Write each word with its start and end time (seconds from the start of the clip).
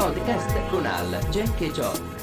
Podcast 0.00 0.70
con 0.70 0.86
Al, 0.86 1.10
Jack 1.28 1.60
e 1.60 1.70
John. 1.72 2.14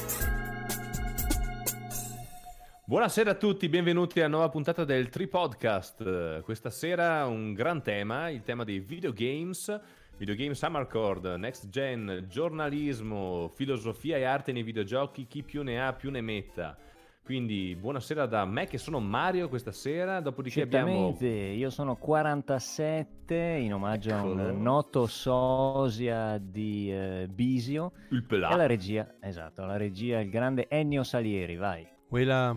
Buonasera 2.84 3.30
a 3.30 3.34
tutti, 3.34 3.68
benvenuti 3.68 4.18
alla 4.18 4.30
nuova 4.30 4.48
puntata 4.48 4.84
del 4.84 5.10
Tree 5.10 5.28
Podcast. 5.28 6.40
Questa 6.42 6.70
sera 6.70 7.24
un 7.26 7.52
gran 7.54 7.80
tema, 7.80 8.30
il 8.30 8.42
tema 8.42 8.64
dei 8.64 8.80
videogames, 8.80 9.80
videogame 10.16 10.54
Summer 10.54 10.88
Cord, 10.88 11.24
Next 11.36 11.68
Gen, 11.68 12.26
giornalismo, 12.28 13.52
filosofia 13.54 14.16
e 14.16 14.24
arte 14.24 14.50
nei 14.50 14.64
videogiochi, 14.64 15.28
chi 15.28 15.44
più 15.44 15.62
ne 15.62 15.80
ha 15.80 15.92
più 15.92 16.10
ne 16.10 16.20
metta. 16.20 16.76
Quindi 17.28 17.76
buonasera 17.78 18.24
da 18.24 18.46
me 18.46 18.66
che 18.66 18.78
sono 18.78 19.00
Mario 19.00 19.50
questa 19.50 19.70
sera, 19.70 20.18
dopodiché 20.20 20.62
abbiamo... 20.62 21.14
io 21.20 21.68
sono 21.68 21.94
47 21.96 23.34
in 23.34 23.74
omaggio 23.74 24.08
Eccolo. 24.08 24.44
a 24.44 24.46
un 24.46 24.62
noto 24.62 25.06
sosia 25.06 26.38
di 26.40 26.90
eh, 26.90 27.28
Bisio. 27.30 27.92
Il 28.12 28.24
E 28.30 28.42
alla 28.44 28.64
regia, 28.64 29.16
esatto, 29.20 29.60
alla 29.60 29.76
regia 29.76 30.20
il 30.20 30.30
grande 30.30 30.68
Ennio 30.70 31.02
Salieri, 31.02 31.56
vai. 31.56 31.86
Quella 32.08 32.56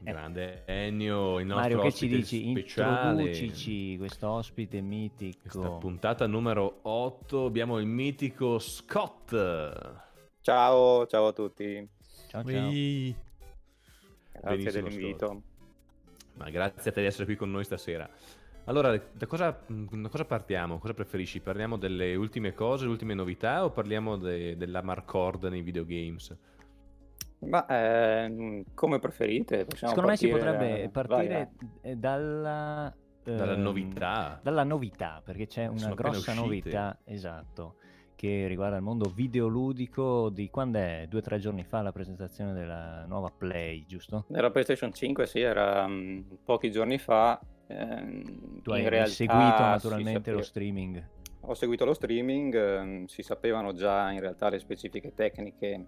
Grande 0.00 0.62
Ennio, 0.64 1.40
il 1.40 1.46
nostro 1.46 1.62
Mario, 1.62 1.80
che 1.80 1.90
ci 1.90 2.04
ospite 2.04 2.16
dici? 2.18 2.50
speciale. 2.50 3.22
Introducici 3.22 3.96
questo 3.96 4.28
ospite 4.28 4.80
mitico. 4.80 5.40
Questa 5.42 5.70
puntata 5.70 6.28
numero 6.28 6.78
8 6.82 7.46
abbiamo 7.46 7.80
il 7.80 7.86
mitico 7.86 8.60
Scott. 8.60 9.30
Ciao, 10.40 11.04
ciao 11.08 11.26
a 11.26 11.32
tutti, 11.32 11.88
Ciao, 12.28 12.44
ciao. 12.44 12.68
Ui. 12.68 13.21
Grazie 14.42 14.56
Benissimo, 14.56 14.88
dell'invito. 14.88 15.42
Ma 16.34 16.50
grazie 16.50 16.90
a 16.90 16.92
te 16.92 17.00
di 17.00 17.06
essere 17.06 17.24
qui 17.24 17.36
con 17.36 17.50
noi 17.50 17.64
stasera. 17.64 18.08
Allora, 18.64 18.96
da 18.96 19.26
cosa, 19.26 19.58
da 19.66 20.08
cosa 20.08 20.24
partiamo? 20.24 20.78
Cosa 20.78 20.94
preferisci? 20.94 21.40
Parliamo 21.40 21.76
delle 21.76 22.14
ultime 22.14 22.54
cose, 22.54 22.84
le 22.84 22.90
ultime 22.90 23.14
novità 23.14 23.64
o 23.64 23.70
parliamo 23.70 24.16
de- 24.16 24.56
della 24.56 24.82
Marcord 24.82 25.44
nei 25.44 25.62
videogames? 25.62 26.36
Ma 27.40 27.66
ehm, 27.66 28.62
come 28.74 29.00
preferite? 29.00 29.64
Possiamo 29.64 29.92
Secondo 29.92 30.10
me 30.10 30.16
si 30.16 30.28
partire- 30.28 30.52
potrebbe 30.52 30.80
vai, 30.80 30.88
partire 30.90 31.50
eh, 31.80 31.96
dalla... 31.96 32.94
Dalla 33.24 33.54
ehm, 33.54 33.62
novità. 33.62 34.40
Dalla 34.42 34.64
novità, 34.64 35.20
perché 35.24 35.46
c'è 35.46 35.66
una 35.66 35.78
Sono 35.78 35.94
grossa 35.94 36.34
novità, 36.34 36.98
esatto, 37.04 37.76
che 38.14 38.46
riguarda 38.46 38.76
il 38.76 38.82
mondo 38.82 39.08
videoludico 39.08 40.28
di 40.30 40.48
quando 40.50 40.78
è? 40.78 41.06
Due 41.08 41.18
o 41.20 41.22
tre 41.22 41.38
giorni 41.38 41.64
fa 41.64 41.82
la 41.82 41.92
presentazione 41.92 42.52
della 42.52 43.04
nuova 43.06 43.30
Play, 43.36 43.84
giusto? 43.86 44.24
Nella 44.28 44.50
PlayStation 44.50 44.92
5 44.92 45.26
sì, 45.26 45.40
era 45.40 45.86
mm, 45.86 46.20
pochi 46.44 46.70
giorni 46.70 46.98
fa. 46.98 47.40
ehm, 47.66 48.62
Tu 48.62 48.70
hai 48.70 48.88
realtà 48.88 49.10
seguito 49.10 49.62
naturalmente 49.62 50.30
lo 50.30 50.42
streaming. 50.42 51.08
Ho 51.40 51.54
seguito 51.54 51.84
lo 51.84 51.94
streaming, 51.94 52.54
ehm, 52.54 53.04
si 53.06 53.22
sapevano 53.22 53.72
già 53.72 54.10
in 54.12 54.20
realtà 54.20 54.48
le 54.48 54.58
specifiche 54.58 55.12
tecniche 55.14 55.86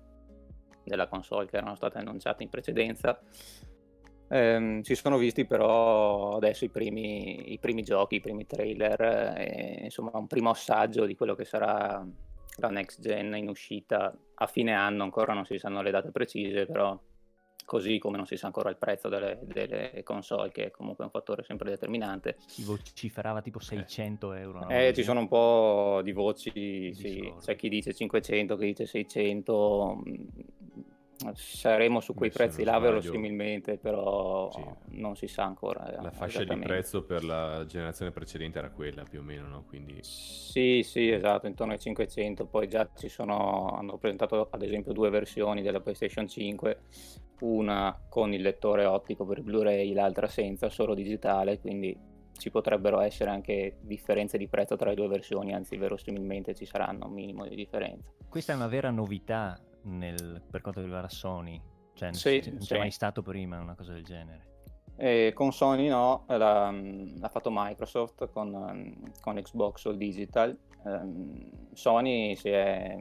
della 0.85 1.07
console 1.07 1.47
che 1.47 1.57
erano 1.57 1.75
state 1.77 1.99
annunciate 1.99 2.43
in 2.43 2.49
precedenza. 2.49 3.19
Ehm, 4.29 4.81
si 4.81 4.95
sono 4.95 5.19
visti 5.19 5.47
però 5.47 6.37
adesso 6.37 6.65
i 6.65 6.71
primi, 6.71 7.53
i 7.53 7.59
primi 7.59 7.83
giochi, 7.83 8.17
i 8.17 8.21
primi 8.21 8.47
trailer, 8.47 9.01
eh, 9.37 9.79
e, 9.81 9.85
insomma 9.85 10.11
un 10.15 10.27
primo 10.27 10.51
assaggio 10.51 11.05
di 11.05 11.15
quello 11.15 11.35
che 11.35 11.45
sarà 11.45 12.05
la 12.57 12.69
next 12.69 13.01
gen 13.01 13.35
in 13.37 13.49
uscita 13.49 14.17
a 14.35 14.47
fine 14.47 14.73
anno, 14.73 15.03
ancora 15.03 15.35
non 15.35 15.45
si 15.45 15.59
sanno 15.59 15.83
le 15.83 15.91
date 15.91 16.11
precise, 16.11 16.67
però 16.67 16.99
così 17.65 17.99
come 17.99 18.17
non 18.17 18.27
si 18.27 18.37
sa 18.37 18.47
ancora 18.47 18.71
il 18.71 18.77
prezzo 18.77 19.09
delle, 19.09 19.41
delle 19.43 20.03
console, 20.03 20.51
che 20.51 20.67
è 20.67 20.71
comunque 20.71 21.05
un 21.05 21.11
fattore 21.11 21.43
sempre 21.43 21.71
determinante. 21.71 22.37
Si 22.47 22.63
vociferava 22.63 23.41
tipo 23.41 23.59
600 23.59 24.33
euro. 24.35 24.61
no? 24.61 24.71
Eh, 24.71 24.93
ci 24.95 25.03
sono 25.03 25.21
un 25.21 25.29
po' 25.29 26.01
di 26.03 26.13
voci, 26.13 26.93
sì. 26.95 27.03
Discordi. 27.03 27.45
c'è 27.45 27.57
chi 27.57 27.69
dice 27.69 27.95
500, 27.95 28.57
chi 28.57 28.67
dice 28.67 28.87
600, 28.87 30.03
mm, 30.07 30.27
saremo 31.35 32.01
su 32.01 32.15
quei 32.15 32.31
prezzi 32.31 32.65
là 32.65 32.79
verosimilmente, 32.79 33.79
però 33.79 34.51
Sì. 34.51 34.63
non 34.97 35.17
si 35.17 35.27
sa 35.27 35.45
ancora. 35.45 35.91
eh, 35.93 36.03
La 36.03 36.11
fascia 36.11 36.45
di 36.45 36.57
prezzo 36.59 37.05
per 37.05 37.25
la 37.25 37.65
generazione 37.67 38.11
precedente 38.11 38.59
era 38.59 38.71
quella 38.71 39.05
più 39.05 39.21
o 39.21 39.23
meno, 39.23 39.47
no? 39.49 39.65
Quindi 39.67 39.99
Sì, 40.03 40.83
sì, 40.85 41.11
esatto, 41.11 41.47
intorno 41.47 41.73
ai 41.73 41.79
500, 41.79 42.47
poi 42.47 42.69
già 42.69 42.89
ci 42.95 43.09
sono, 43.09 43.69
hanno 43.77 43.97
presentato 43.99 44.49
ad 44.51 44.63
esempio 44.63 44.93
due 44.93 45.11
versioni 45.11 45.63
della 45.63 45.81
PlayStation 45.81 46.27
5, 46.29 46.79
una 47.41 47.99
con 48.09 48.33
il 48.33 48.43
lettore 48.43 48.85
ottico 48.85 49.25
per 49.25 49.43
Blu-ray, 49.43 49.93
l'altra 49.93 50.27
senza, 50.29 50.69
solo 50.71 50.95
digitale, 50.95 51.59
quindi 51.61 52.13
ci 52.37 52.51
potrebbero 52.51 53.01
essere 53.01 53.31
anche 53.31 53.77
differenze 53.81 54.39
di 54.39 54.49
prezzo 54.49 54.77
tra 54.77 54.89
le 54.91 54.97
due 54.97 55.09
versioni, 55.09 55.55
anzi 55.55 55.77
verosimilmente 55.77 56.55
ci 56.55 56.67
saranno 56.67 57.07
un 57.07 57.13
minimo 57.13 57.47
di 57.47 57.55
differenza. 57.55 58.11
Questa 58.29 58.53
è 58.53 58.57
una 58.57 58.67
vera 58.67 58.91
novità 58.91 59.57
nel- 59.85 60.43
per 60.51 60.61
quanto 60.61 60.81
riguarda 60.81 61.09
Sony. 61.09 61.61
Cioè, 61.95 62.09
non 62.11 62.19
Sì, 62.19 62.41
c'è- 62.41 62.51
non 62.51 62.61
sì. 62.61 62.67
c'è 62.75 62.79
mai 62.79 62.91
stato 62.91 63.23
prima 63.23 63.59
una 63.61 63.75
cosa 63.75 63.93
del 63.93 64.05
genere. 64.05 64.53
E 64.97 65.33
con 65.35 65.53
Sony 65.53 65.89
no, 65.89 66.25
l'ha, 66.29 66.71
l'ha 66.71 67.29
fatto 67.29 67.51
Microsoft 67.53 68.29
con, 68.31 68.53
ehm, 68.55 69.13
con 69.21 69.35
Xbox 69.41 69.87
All 69.87 69.97
Digital. 69.97 70.57
Ehm, 70.87 71.51
Sony 71.73 72.37
si 72.37 72.49
è 72.51 72.97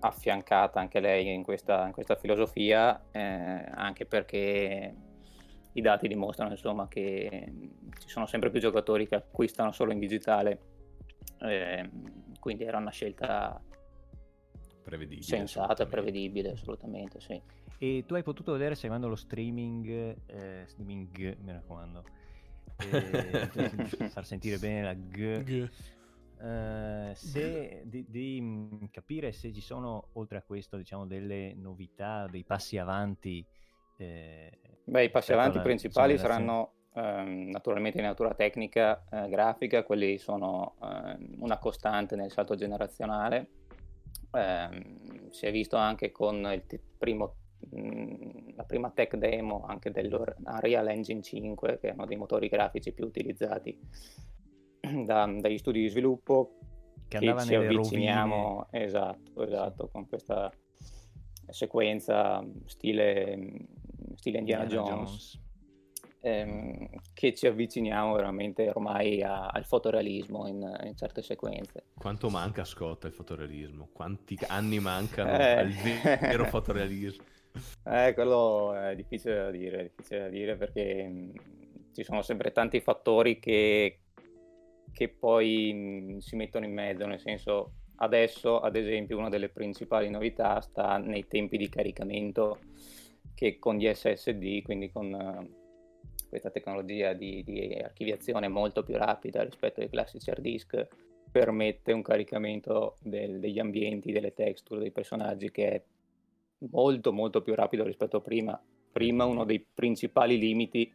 affiancata 0.00 0.78
anche 0.80 1.00
lei 1.00 1.32
in 1.32 1.42
questa, 1.42 1.86
in 1.86 1.92
questa 1.92 2.14
filosofia, 2.16 3.02
eh, 3.10 3.20
anche 3.20 4.06
perché 4.06 4.94
i 5.72 5.80
dati 5.80 6.08
dimostrano 6.08 6.50
insomma, 6.50 6.88
che 6.88 7.52
ci 7.98 8.08
sono 8.08 8.26
sempre 8.26 8.50
più 8.50 8.60
giocatori 8.60 9.06
che 9.06 9.16
acquistano 9.16 9.72
solo 9.72 9.92
in 9.92 9.98
digitale, 9.98 10.60
ehm, 11.40 12.38
quindi 12.40 12.64
era 12.64 12.78
una 12.78 12.90
scelta 12.90 13.60
prevedibile. 14.88 15.22
sensata, 15.26 15.72
assolutamente. 15.72 15.96
prevedibile, 15.96 16.50
assolutamente 16.52 17.20
sì. 17.20 17.40
E 17.78 18.04
tu 18.06 18.14
hai 18.14 18.22
potuto 18.22 18.52
vedere 18.52 18.74
seguendo 18.74 19.06
lo 19.06 19.14
streaming, 19.14 20.16
eh, 20.26 20.64
streaming, 20.66 21.36
mi 21.40 21.52
raccomando, 21.52 22.04
eh, 22.90 23.48
far 24.10 24.24
sentire 24.24 24.58
bene 24.58 24.82
la 24.82 24.94
G, 24.94 25.42
G. 25.44 25.68
eh, 26.40 27.12
se, 27.14 27.82
di, 27.84 28.04
di, 28.08 28.88
capire 28.90 29.32
se 29.32 29.52
ci 29.52 29.60
sono, 29.60 30.08
oltre 30.14 30.38
a 30.38 30.42
questo, 30.42 30.76
diciamo, 30.76 31.06
delle 31.06 31.54
novità, 31.54 32.26
dei 32.26 32.44
passi 32.44 32.78
avanti. 32.78 33.44
eh, 33.96 34.50
Beh, 34.84 35.04
i 35.04 35.10
passi 35.10 35.32
avanti 35.32 35.60
principali 35.60 36.16
saranno 36.16 36.72
ehm, 36.94 37.50
naturalmente 37.50 37.98
di 37.98 38.04
natura 38.04 38.34
tecnica, 38.34 39.04
eh, 39.10 39.28
grafica, 39.28 39.84
quelli 39.84 40.18
sono 40.18 40.74
ehm, 40.82 41.34
una 41.38 41.58
costante 41.58 42.16
nel 42.16 42.30
salto 42.30 42.54
generazionale. 42.54 43.50
Ehm, 44.32 45.30
si 45.30 45.46
è 45.46 45.50
visto 45.52 45.76
anche 45.76 46.10
con 46.10 46.36
il 46.52 46.64
t- 46.66 46.80
primo, 46.98 47.34
mh, 47.70 48.54
la 48.56 48.64
prima 48.64 48.90
tech 48.90 49.16
demo 49.16 49.64
anche 49.66 49.90
dell'Unreal 49.90 50.88
Engine 50.88 51.22
5, 51.22 51.78
che 51.78 51.88
è 51.90 51.92
uno 51.92 52.06
dei 52.06 52.16
motori 52.16 52.48
grafici 52.48 52.92
più 52.92 53.06
utilizzati 53.06 53.78
da- 55.04 55.26
dagli 55.38 55.58
studi 55.58 55.80
di 55.80 55.88
sviluppo, 55.88 56.58
che 57.08 57.16
andava 57.18 57.42
ci 57.42 57.54
avviciniamo, 57.54 58.66
esatto, 58.70 59.42
esatto, 59.42 59.88
con 59.88 60.06
questa 60.08 60.52
sequenza 61.48 62.44
stile, 62.66 63.66
stile 64.16 64.38
Indiana, 64.38 64.64
Jones, 64.66 65.40
ehm, 66.28 66.88
che 67.14 67.34
ci 67.34 67.46
avviciniamo 67.46 68.14
veramente 68.14 68.68
ormai 68.68 69.22
a- 69.22 69.46
al 69.46 69.64
fotorealismo 69.64 70.46
in, 70.46 70.80
in 70.84 70.96
certe 70.96 71.22
sequenze. 71.22 71.84
Quanto 71.96 72.28
manca 72.30 72.64
Scott 72.64 73.04
al 73.04 73.12
fotorealismo? 73.12 73.88
Quanti 73.92 74.38
anni 74.46 74.78
mancano 74.80 75.30
Eh. 75.30 75.52
al 75.52 75.68
vero 76.20 76.44
fotorealismo? 76.46 77.24
Eh, 77.84 78.12
quello 78.14 78.74
è 78.74 78.94
difficile 78.94 79.34
da 79.36 79.50
dire, 79.50 79.82
difficile 79.82 80.20
da 80.20 80.28
dire 80.28 80.56
perché 80.56 81.08
mh, 81.08 81.32
ci 81.94 82.04
sono 82.04 82.22
sempre 82.22 82.52
tanti 82.52 82.80
fattori 82.80 83.38
che, 83.40 84.00
che 84.92 85.08
poi 85.08 85.72
mh, 85.72 86.18
si 86.18 86.36
mettono 86.36 86.64
in 86.66 86.72
mezzo, 86.72 87.06
nel 87.06 87.18
senso 87.20 87.72
adesso 87.96 88.60
ad 88.60 88.76
esempio 88.76 89.18
una 89.18 89.28
delle 89.28 89.48
principali 89.48 90.08
novità 90.08 90.60
sta 90.60 90.98
nei 90.98 91.26
tempi 91.26 91.56
di 91.56 91.68
caricamento 91.68 92.58
che 93.34 93.58
con 93.58 93.76
gli 93.76 93.92
SSD, 93.92 94.62
quindi 94.62 94.90
con 94.90 95.10
questa 96.28 96.50
tecnologia 96.50 97.12
di, 97.12 97.42
di 97.44 97.74
archiviazione 97.74 98.48
molto 98.48 98.82
più 98.82 98.96
rapida 98.96 99.42
rispetto 99.42 99.80
ai 99.80 99.88
classici 99.88 100.30
hard 100.30 100.40
disk, 100.40 100.86
permette 101.30 101.92
un 101.92 102.02
caricamento 102.02 102.96
del- 103.00 103.38
degli 103.38 103.58
ambienti, 103.58 104.12
delle 104.12 104.32
texture, 104.32 104.80
dei 104.80 104.90
personaggi 104.90 105.50
che 105.50 105.68
è 105.68 105.82
molto 106.70 107.12
molto 107.12 107.42
più 107.42 107.54
rapido 107.54 107.84
rispetto 107.84 108.18
a 108.18 108.20
prima. 108.20 108.60
Prima 108.90 109.24
uno 109.24 109.44
dei 109.44 109.64
principali 109.74 110.38
limiti 110.38 110.92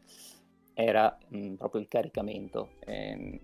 era 0.74 1.18
mh, 1.27 1.53
proprio 1.53 1.81
il 1.81 1.88
caricamento. 1.88 2.71
Ehm, 2.86 3.39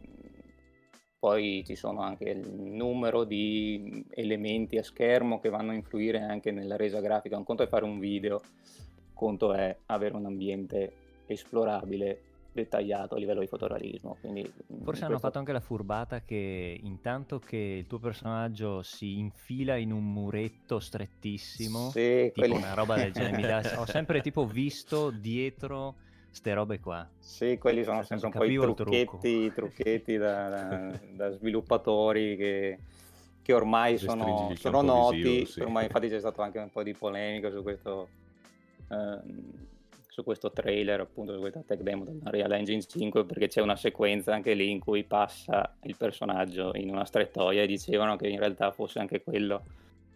poi 1.19 1.63
ci 1.65 1.75
sono 1.75 2.01
anche 2.01 2.29
il 2.29 2.49
numero 2.49 3.25
di 3.25 4.05
elementi 4.11 4.77
a 4.77 4.83
schermo 4.83 5.39
che 5.39 5.49
vanno 5.49 5.71
a 5.71 5.75
influire 5.75 6.21
anche 6.21 6.51
nella 6.51 6.77
resa 6.77 7.01
grafica. 7.01 7.37
Un 7.37 7.43
conto 7.43 7.63
è 7.63 7.67
fare 7.67 7.83
un 7.83 7.99
video, 7.99 8.41
conto 9.13 9.53
è 9.53 9.75
avere 9.87 10.15
un 10.15 10.25
ambiente 10.25 10.93
esplorabile 11.33 12.21
dettagliato 12.51 13.15
a 13.15 13.17
livello 13.17 13.39
di 13.39 13.47
fotorealismo. 13.47 14.17
Quindi, 14.19 14.51
mm, 14.73 14.83
Forse 14.83 15.05
hanno 15.05 15.19
fatto 15.19 15.37
anche 15.37 15.51
la 15.51 15.59
furbata 15.59 16.21
che 16.21 16.79
intanto 16.81 17.39
che 17.39 17.57
il 17.57 17.87
tuo 17.87 17.99
personaggio 17.99 18.81
si 18.81 19.17
infila 19.17 19.75
in 19.75 19.91
un 19.91 20.11
muretto 20.11 20.79
strettissimo, 20.79 21.89
sì, 21.89 22.31
tipo 22.33 22.47
quelli... 22.47 22.55
una 22.55 22.73
roba 22.73 22.95
del 22.95 23.11
genere, 23.11 23.61
ho 23.77 23.85
sempre 23.85 24.21
tipo 24.21 24.45
visto 24.45 25.09
dietro 25.09 25.95
ste 26.31 26.53
robe 26.53 26.79
qua. 26.79 27.07
Sì, 27.19 27.57
quelli 27.57 27.83
sono 27.83 28.03
sempre 28.03 28.27
un 28.27 28.33
po' 28.33 28.43
i 28.43 28.57
trucchetti, 28.57 29.51
trucchetti 29.53 30.17
da, 30.17 30.49
da, 30.49 30.99
da, 31.13 31.31
sviluppatori 31.31 32.35
che, 32.35 32.79
che 33.41 33.53
ormai 33.53 33.97
sono, 33.97 34.53
sono 34.55 34.81
noti, 34.81 35.21
visivo, 35.21 35.45
sì. 35.45 35.59
ormai 35.61 35.85
infatti 35.85 36.07
c'è 36.07 36.19
stato 36.19 36.41
anche 36.41 36.59
un 36.59 36.69
po' 36.69 36.83
di 36.83 36.93
polemica 36.93 37.49
su 37.49 37.63
questo, 37.63 38.09
ehm, 38.89 39.67
su 40.19 40.23
questo 40.23 40.51
trailer, 40.51 40.99
appunto 40.99 41.33
su 41.33 41.39
questa 41.39 41.63
tech 41.65 41.81
demo 41.81 42.03
dell'Unreal 42.03 42.51
Engine 42.51 42.81
5, 42.81 43.25
perché 43.25 43.47
c'è 43.47 43.61
una 43.61 43.77
sequenza 43.77 44.33
anche 44.33 44.53
lì 44.53 44.69
in 44.69 44.79
cui 44.79 45.03
passa 45.05 45.77
il 45.83 45.95
personaggio 45.95 46.71
in 46.75 46.89
una 46.89 47.05
strettoia 47.05 47.63
e 47.63 47.67
dicevano 47.67 48.17
che 48.17 48.27
in 48.27 48.39
realtà 48.39 48.71
fosse 48.71 48.99
anche 48.99 49.21
quello 49.23 49.63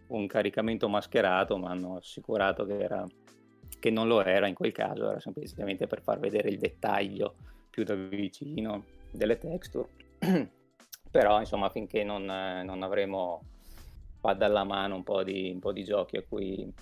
un 0.08 0.26
caricamento 0.26 0.88
mascherato, 0.88 1.56
ma 1.56 1.70
hanno 1.70 1.96
assicurato 1.96 2.66
che 2.66 2.78
era 2.78 3.06
che 3.80 3.90
non 3.90 4.06
lo 4.06 4.22
era 4.22 4.46
in 4.46 4.54
quel 4.54 4.72
caso, 4.72 5.10
era 5.10 5.20
semplicemente 5.20 5.86
per 5.86 6.00
far 6.00 6.18
vedere 6.18 6.48
il 6.48 6.58
dettaglio 6.58 7.34
più 7.68 7.84
da 7.84 7.94
vicino 7.94 8.84
delle 9.10 9.36
texture. 9.36 9.88
Però 11.10 11.38
insomma 11.38 11.68
finché 11.68 12.02
non, 12.02 12.24
non 12.24 12.82
avremo 12.82 13.42
vada 14.20 14.46
alla 14.46 14.64
mano 14.64 14.96
un 14.96 15.02
po, 15.02 15.22
di, 15.22 15.50
un 15.52 15.60
po' 15.60 15.72
di 15.72 15.84
giochi 15.84 16.16
a 16.16 16.24
cui 16.26 16.72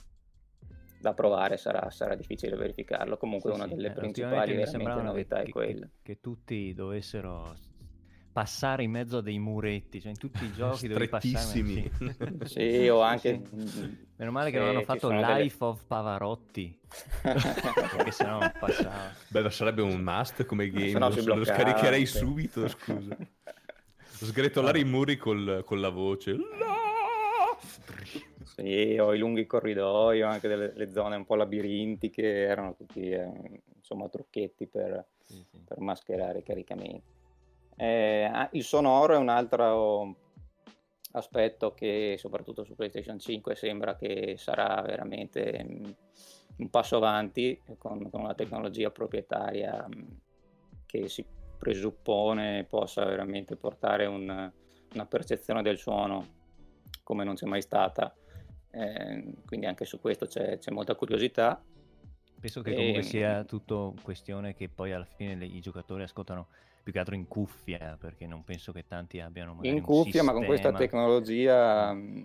da 1.03 1.15
provare 1.15 1.57
sarà, 1.57 1.91
sarà 1.91 2.15
difficile 2.15 2.57
verificarlo. 2.57 3.17
Comunque 3.17 3.51
sì, 3.51 3.57
una 3.59 3.67
delle 3.67 3.89
sì, 3.89 3.95
principali 3.95 4.55
novità 5.03 5.39
che, 5.39 5.43
è 5.43 5.49
quella. 5.49 5.87
Che, 5.87 5.91
che 6.03 6.21
tutti 6.21 6.73
dovessero 6.73 7.57
passare 8.31 8.85
in 8.85 8.93
mezzo 8.93 9.19
a 9.19 9.21
dei 9.21 9.41
muretti, 9.41 10.01
cioè 10.01 10.11
in 10.11 10.17
tutti 10.17 10.45
i 10.45 10.53
giochi 10.55 10.87
devi 10.87 11.09
passare. 11.09 11.45
Sì. 11.45 11.91
sì, 12.47 12.89
o 12.89 13.01
anche... 13.01 13.43
Meno 14.17 14.31
male 14.31 14.53
che 14.53 14.59
non 14.59 14.69
hanno 14.69 14.83
fatto 14.83 15.11
Life 15.11 15.27
delle... 15.27 15.53
of 15.59 15.85
Pavarotti, 15.89 16.79
perché 17.23 18.13
sennò 18.13 18.39
non 18.39 18.53
passava. 18.59 19.13
Beh, 19.27 19.51
sarebbe 19.51 19.83
un 19.83 20.01
must 20.01 20.45
come 20.47 20.71
game, 20.71 20.97
lo, 20.97 21.35
lo 21.35 21.45
scaricherei 21.45 22.07
subito, 22.07 22.69
scusa. 22.69 23.17
Sgretolare 24.09 24.79
i 24.79 24.85
muri 24.85 25.17
col, 25.17 25.65
con 25.67 25.81
la 25.81 25.89
voce. 25.89 26.37
Sì, 28.45 28.97
o 28.99 29.15
i 29.15 29.19
lunghi 29.19 29.47
corridoi, 29.47 30.23
o 30.23 30.29
anche 30.29 30.49
delle, 30.49 30.73
delle 30.73 30.91
zone 30.91 31.17
un 31.17 31.25
po' 31.25 31.35
labirintiche, 31.35 32.23
erano 32.23 32.75
tutti 32.75 33.11
eh, 33.11 33.31
insomma 33.77 34.09
trucchetti 34.09 34.67
per, 34.67 35.07
sì, 35.23 35.45
sì. 35.51 35.59
per 35.65 35.81
mascherare 35.81 36.41
i 36.41 36.43
caricamenti. 36.43 37.11
Eh, 37.77 38.29
ah, 38.31 38.49
il 38.53 38.65
sonoro 38.65 39.15
è 39.15 39.17
un 39.17 39.29
altro 39.29 40.17
aspetto 41.13 41.73
che 41.75 42.17
soprattutto 42.19 42.65
su 42.65 42.75
PlayStation 42.75 43.19
5 43.19 43.55
sembra 43.55 43.97
che 43.97 44.37
sarà 44.39 44.81
veramente 44.83 45.65
mm, 45.65 45.85
un 46.59 46.71
passo 46.71 46.97
avanti 46.97 47.61
con, 47.79 48.09
con 48.11 48.21
una 48.21 48.35
tecnologia 48.35 48.91
proprietaria 48.91 49.87
mm, 49.87 50.03
che 50.87 51.09
si 51.09 51.25
presuppone 51.59 52.65
possa 52.69 53.05
veramente 53.05 53.57
portare 53.57 54.07
un, 54.07 54.51
una 54.95 55.07
percezione 55.07 55.63
del 55.63 55.79
suono 55.79 56.41
come 57.03 57.25
non 57.25 57.35
c'è 57.35 57.47
mai 57.47 57.63
stata. 57.63 58.15
Eh, 58.73 59.35
quindi 59.45 59.67
anche 59.67 59.85
su 59.85 60.01
questo 60.01 60.27
c'è, 60.27 60.59
c'è 60.59 60.71
molta 60.71 60.95
curiosità. 60.95 61.63
Penso 62.41 62.63
che 62.63 62.75
comunque 62.75 63.01
e... 63.01 63.05
sia 63.05 63.45
tutto 63.45 63.95
questione 64.03 64.55
che 64.55 64.69
poi 64.69 64.93
alla 64.93 65.05
fine 65.05 65.45
i 65.45 65.61
giocatori 65.61 66.03
ascoltano 66.03 66.49
più 66.83 66.93
che 66.93 66.99
altro 66.99 67.15
in 67.15 67.29
cuffia, 67.29 67.97
perché 68.01 68.27
non 68.27 68.43
penso 68.43 68.73
che 68.73 68.85
tanti 68.87 69.21
abbiano 69.21 69.55
magari 69.55 69.77
In 69.77 69.83
cuffia, 69.83 70.05
sistema... 70.05 70.33
ma 70.33 70.39
con 70.39 70.47
questa 70.47 70.73
tecnologia 70.73 71.93
mm, 71.93 72.25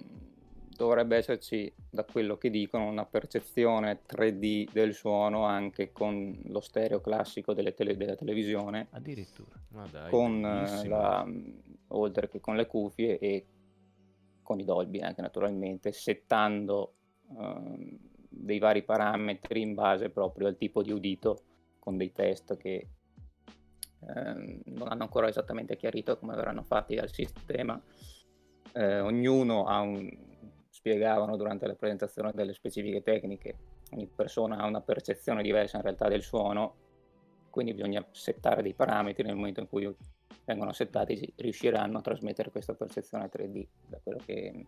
dovrebbe 0.75 1.17
esserci, 1.17 1.71
da 1.89 2.03
quello 2.03 2.37
che 2.37 2.49
dicono, 2.49 2.87
una 2.87 3.05
percezione 3.05 3.99
3D 4.07 4.71
del 4.71 4.95
suono 4.95 5.43
anche 5.43 5.91
con 5.91 6.35
lo 6.45 6.61
stereo 6.61 7.01
classico 7.01 7.53
delle 7.53 7.73
tele, 7.75 7.95
della 7.95 8.15
televisione. 8.15 8.87
Addirittura. 8.91 9.55
Dai, 9.91 10.09
con 10.09 10.43
eh, 10.43 10.87
la, 10.87 11.23
mm, 11.23 11.49
oltre 11.89 12.29
che 12.29 12.39
con 12.39 12.55
le 12.55 12.65
cuffie 12.65 13.19
e 13.19 13.45
con 14.47 14.61
i 14.61 14.63
Dolby 14.63 15.01
anche 15.01 15.21
naturalmente, 15.21 15.91
settando 15.91 16.93
uh, 17.27 17.99
dei 18.29 18.59
vari 18.59 18.81
parametri 18.83 19.59
in 19.59 19.73
base 19.73 20.09
proprio 20.09 20.47
al 20.47 20.55
tipo 20.55 20.81
di 20.81 20.93
udito 20.93 21.41
con 21.79 21.97
dei 21.97 22.13
test 22.13 22.55
che 22.55 22.87
eh, 23.99 24.61
non 24.65 24.87
hanno 24.87 25.03
ancora 25.03 25.27
esattamente 25.27 25.75
chiarito 25.75 26.17
come 26.17 26.35
verranno 26.35 26.63
fatti 26.63 26.95
dal 26.95 27.11
sistema. 27.11 27.81
Eh, 28.71 29.01
ognuno 29.01 29.65
ha 29.65 29.81
un, 29.81 30.09
spiegavano 30.69 31.35
durante 31.35 31.67
la 31.67 31.75
presentazione 31.75 32.31
delle 32.33 32.53
specifiche 32.53 33.03
tecniche, 33.03 33.57
ogni 33.91 34.07
persona 34.07 34.59
ha 34.59 34.65
una 34.65 34.81
percezione 34.81 35.43
diversa 35.43 35.75
in 35.75 35.83
realtà 35.83 36.07
del 36.07 36.21
suono, 36.21 36.75
quindi 37.49 37.73
bisogna 37.73 38.05
settare 38.11 38.61
dei 38.61 38.73
parametri 38.73 39.23
nel 39.23 39.35
momento 39.35 39.59
in 39.59 39.67
cui 39.67 39.93
vengono 40.47 40.71
settati 40.71 41.33
riusciranno 41.35 41.97
a 41.97 42.01
trasmettere 42.01 42.51
questa 42.51 42.73
percezione 42.73 43.29
3D 43.29 43.67
da 43.85 43.99
quello 44.01 44.19
che, 44.25 44.65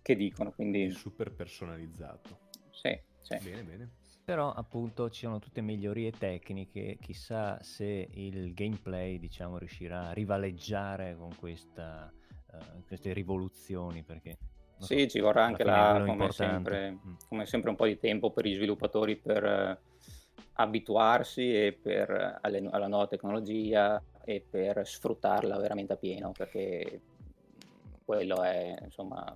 che 0.00 0.16
dicono. 0.16 0.52
Quindi... 0.52 0.90
Super 0.90 1.32
personalizzato. 1.32 2.38
Sì, 2.70 2.98
sì. 3.20 3.38
Bene, 3.42 3.62
bene. 3.62 3.90
Però 4.24 4.50
appunto 4.50 5.10
ci 5.10 5.26
sono 5.26 5.38
tutte 5.38 5.60
migliorie 5.60 6.10
tecniche, 6.12 6.96
chissà 6.98 7.62
se 7.62 8.08
il 8.10 8.54
gameplay 8.54 9.18
diciamo 9.18 9.58
riuscirà 9.58 10.08
a 10.08 10.12
rivaleggiare 10.12 11.14
con 11.14 11.36
questa, 11.36 12.10
uh, 12.52 12.82
queste 12.86 13.12
rivoluzioni 13.12 14.02
perché... 14.02 14.38
Sì, 14.78 15.00
so, 15.00 15.08
ci 15.08 15.20
vorrà 15.20 15.44
anche 15.44 15.62
là, 15.62 16.02
come 16.06 16.32
sempre, 16.32 16.92
mm. 16.92 17.14
come 17.28 17.44
sempre, 17.44 17.68
un 17.68 17.76
po' 17.76 17.84
di 17.84 17.98
tempo 17.98 18.30
per 18.30 18.46
gli 18.46 18.54
sviluppatori 18.54 19.16
per 19.16 19.44
uh, 19.44 20.02
abituarsi 20.54 21.54
e 21.54 21.78
per, 21.78 22.38
alle, 22.40 22.66
alla 22.70 22.88
nuova 22.88 23.06
tecnologia 23.06 24.02
e 24.24 24.44
per 24.48 24.86
sfruttarla 24.86 25.58
veramente 25.58 25.92
a 25.92 25.96
pieno 25.96 26.32
perché 26.32 27.00
quello 28.04 28.42
è 28.42 28.76
insomma 28.82 29.34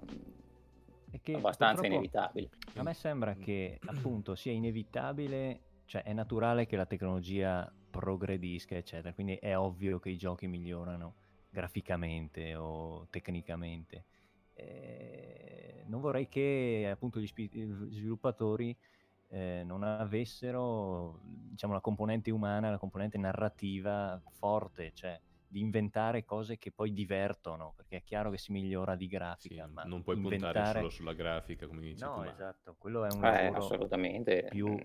abbastanza 1.32 1.86
inevitabile. 1.86 2.50
A 2.74 2.82
me 2.82 2.94
sembra 2.94 3.34
che 3.34 3.78
appunto 3.86 4.34
sia 4.34 4.52
inevitabile, 4.52 5.60
cioè 5.86 6.02
è 6.02 6.12
naturale 6.12 6.66
che 6.66 6.76
la 6.76 6.86
tecnologia 6.86 7.70
progredisca, 7.90 8.76
eccetera, 8.76 9.14
quindi 9.14 9.34
è 9.36 9.56
ovvio 9.56 9.98
che 9.98 10.10
i 10.10 10.16
giochi 10.16 10.46
migliorano 10.46 11.14
graficamente 11.50 12.54
o 12.54 13.06
tecnicamente. 13.10 14.04
Eh, 14.54 15.84
non 15.86 16.00
vorrei 16.00 16.28
che 16.28 16.88
appunto 16.90 17.20
gli 17.20 17.26
sviluppatori 17.26 18.76
eh, 19.28 19.62
non 19.64 19.82
avessero 19.82 21.20
diciamo 21.22 21.72
la 21.72 21.80
componente 21.80 22.30
umana, 22.30 22.70
la 22.70 22.78
componente 22.78 23.18
narrativa 23.18 24.20
forte, 24.30 24.92
cioè 24.94 25.18
di 25.50 25.60
inventare 25.60 26.24
cose 26.24 26.58
che 26.58 26.70
poi 26.70 26.92
divertono, 26.92 27.72
perché 27.74 27.96
è 27.96 28.02
chiaro 28.02 28.30
che 28.30 28.36
si 28.36 28.52
migliora 28.52 28.94
di 28.94 29.06
grafica, 29.06 29.66
sì, 29.66 29.72
ma 29.72 29.82
non 29.84 30.02
puoi 30.02 30.16
inventare... 30.16 30.52
puntare 30.52 30.78
solo 30.78 30.90
sulla 30.90 31.14
grafica 31.14 31.66
come 31.66 31.80
dici 31.80 32.02
no, 32.02 32.14
tu. 32.14 32.20
No, 32.20 32.30
esatto, 32.30 32.76
quello 32.78 33.04
è 33.04 33.12
un 33.12 33.24
eh, 33.24 33.46
assolutamente. 33.46 34.46
Più, 34.50 34.76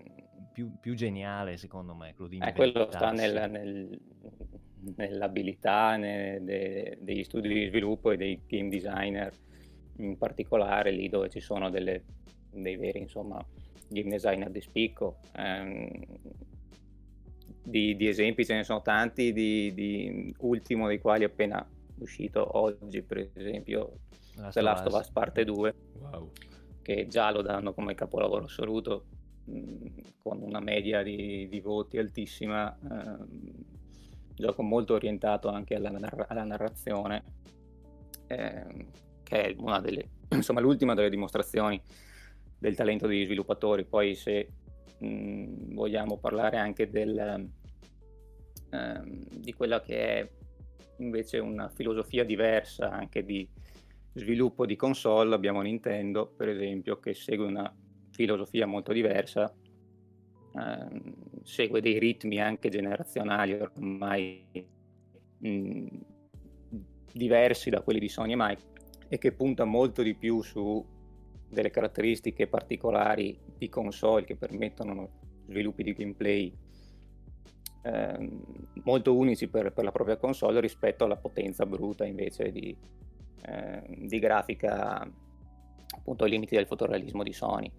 più, 0.52 0.78
più, 0.80 0.94
geniale 0.94 1.58
secondo 1.58 1.94
me, 1.94 2.14
quello 2.14 2.30
di 2.30 2.38
eh, 2.38 2.52
quello 2.54 2.90
sta 2.90 3.12
nel, 3.12 3.50
nel, 3.50 4.00
nell'abilità 4.96 5.96
ne, 5.96 6.42
de, 6.42 6.98
degli 7.00 7.24
studi 7.24 7.48
di 7.48 7.66
sviluppo 7.66 8.10
e 8.10 8.16
dei 8.16 8.40
game 8.46 8.70
designer, 8.70 9.34
in 9.98 10.16
particolare 10.16 10.90
lì 10.90 11.10
dove 11.10 11.28
ci 11.28 11.40
sono 11.40 11.68
delle, 11.68 12.04
dei 12.50 12.76
veri, 12.76 13.00
insomma, 13.00 13.44
game 13.88 14.10
designer 14.10 14.50
di 14.50 14.60
spicco. 14.60 15.18
Ehm, 15.36 15.88
di, 17.64 17.96
di, 17.96 18.08
esempi 18.08 18.44
ce 18.44 18.54
ne 18.54 18.64
sono 18.64 18.82
tanti, 18.82 19.32
di, 19.32 19.72
di, 19.72 20.34
ultimo 20.40 20.86
dei 20.86 21.00
quali 21.00 21.22
è 21.22 21.26
appena 21.26 21.66
uscito 21.98 22.58
oggi, 22.58 23.02
per 23.02 23.30
esempio, 23.34 24.00
The 24.52 24.60
Last 24.60 24.86
of 24.86 24.92
Us 24.92 25.10
Parte 25.10 25.44
2, 25.44 25.74
wow. 26.00 26.30
che 26.82 27.06
già 27.08 27.30
lo 27.30 27.40
danno 27.40 27.72
come 27.72 27.94
capolavoro 27.94 28.44
assoluto, 28.44 29.06
mh, 29.44 29.58
mm, 29.58 29.86
con 30.18 30.42
una 30.42 30.60
media 30.60 31.02
di, 31.02 31.48
di 31.48 31.60
voti 31.60 31.98
altissima, 31.98 32.76
eh, 32.76 33.62
gioco 34.34 34.62
molto 34.62 34.94
orientato 34.94 35.48
anche 35.48 35.74
alla, 35.74 35.90
narra- 35.90 36.26
alla 36.28 36.44
narrazione, 36.44 37.24
eh, 38.26 38.86
che 39.22 39.42
è 39.42 39.54
una 39.56 39.80
delle, 39.80 40.08
insomma, 40.30 40.60
l'ultima 40.60 40.94
delle 40.94 41.08
dimostrazioni 41.08 41.80
del 42.58 42.74
talento 42.74 43.06
degli 43.06 43.24
sviluppatori. 43.24 43.84
Poi 43.84 44.14
se 44.14 44.48
mh, 44.98 45.74
vogliamo 45.74 46.18
parlare 46.18 46.56
anche 46.56 46.88
del, 46.88 47.50
ehm, 48.70 49.24
di 49.30 49.52
quella 49.52 49.80
che 49.80 49.98
è 49.98 50.30
invece 50.98 51.38
una 51.38 51.68
filosofia 51.68 52.24
diversa 52.24 52.90
anche 52.90 53.24
di 53.24 53.48
sviluppo 54.14 54.64
di 54.64 54.76
console, 54.76 55.34
abbiamo 55.34 55.60
Nintendo 55.60 56.26
per 56.26 56.48
esempio 56.48 57.00
che 57.00 57.14
segue 57.14 57.46
una 57.46 57.74
filosofia 58.10 58.64
molto 58.64 58.92
diversa 58.92 59.52
ehm, 60.54 61.42
segue 61.42 61.80
dei 61.80 61.98
ritmi 61.98 62.40
anche 62.40 62.68
generazionali 62.68 63.52
ormai 63.54 64.46
mh, 65.38 65.86
diversi 67.12 67.70
da 67.70 67.82
quelli 67.82 67.98
di 68.00 68.08
Sony 68.08 68.32
e 68.32 68.36
Mike 68.36 68.62
e 69.08 69.18
che 69.18 69.32
punta 69.32 69.64
molto 69.64 70.02
di 70.02 70.14
più 70.14 70.42
su 70.42 70.84
delle 71.48 71.70
caratteristiche 71.70 72.46
particolari 72.46 73.38
di 73.56 73.68
console 73.68 74.24
che 74.24 74.36
permettono 74.36 75.22
sviluppi 75.46 75.82
di 75.82 75.92
gameplay 75.92 76.52
ehm, 77.82 78.42
molto 78.84 79.16
unici 79.16 79.48
per, 79.48 79.72
per, 79.72 79.84
la 79.84 79.92
propria 79.92 80.16
console 80.16 80.60
rispetto 80.60 81.04
alla 81.04 81.16
potenza 81.16 81.66
bruta 81.66 82.04
invece 82.04 82.50
di, 82.50 82.76
ehm, 83.42 84.06
di 84.06 84.18
grafica 84.18 85.08
appunto 85.96 86.24
ai 86.24 86.30
limiti 86.30 86.56
del 86.56 86.66
fotorealismo 86.66 87.22
di 87.22 87.32
Sony. 87.32 87.70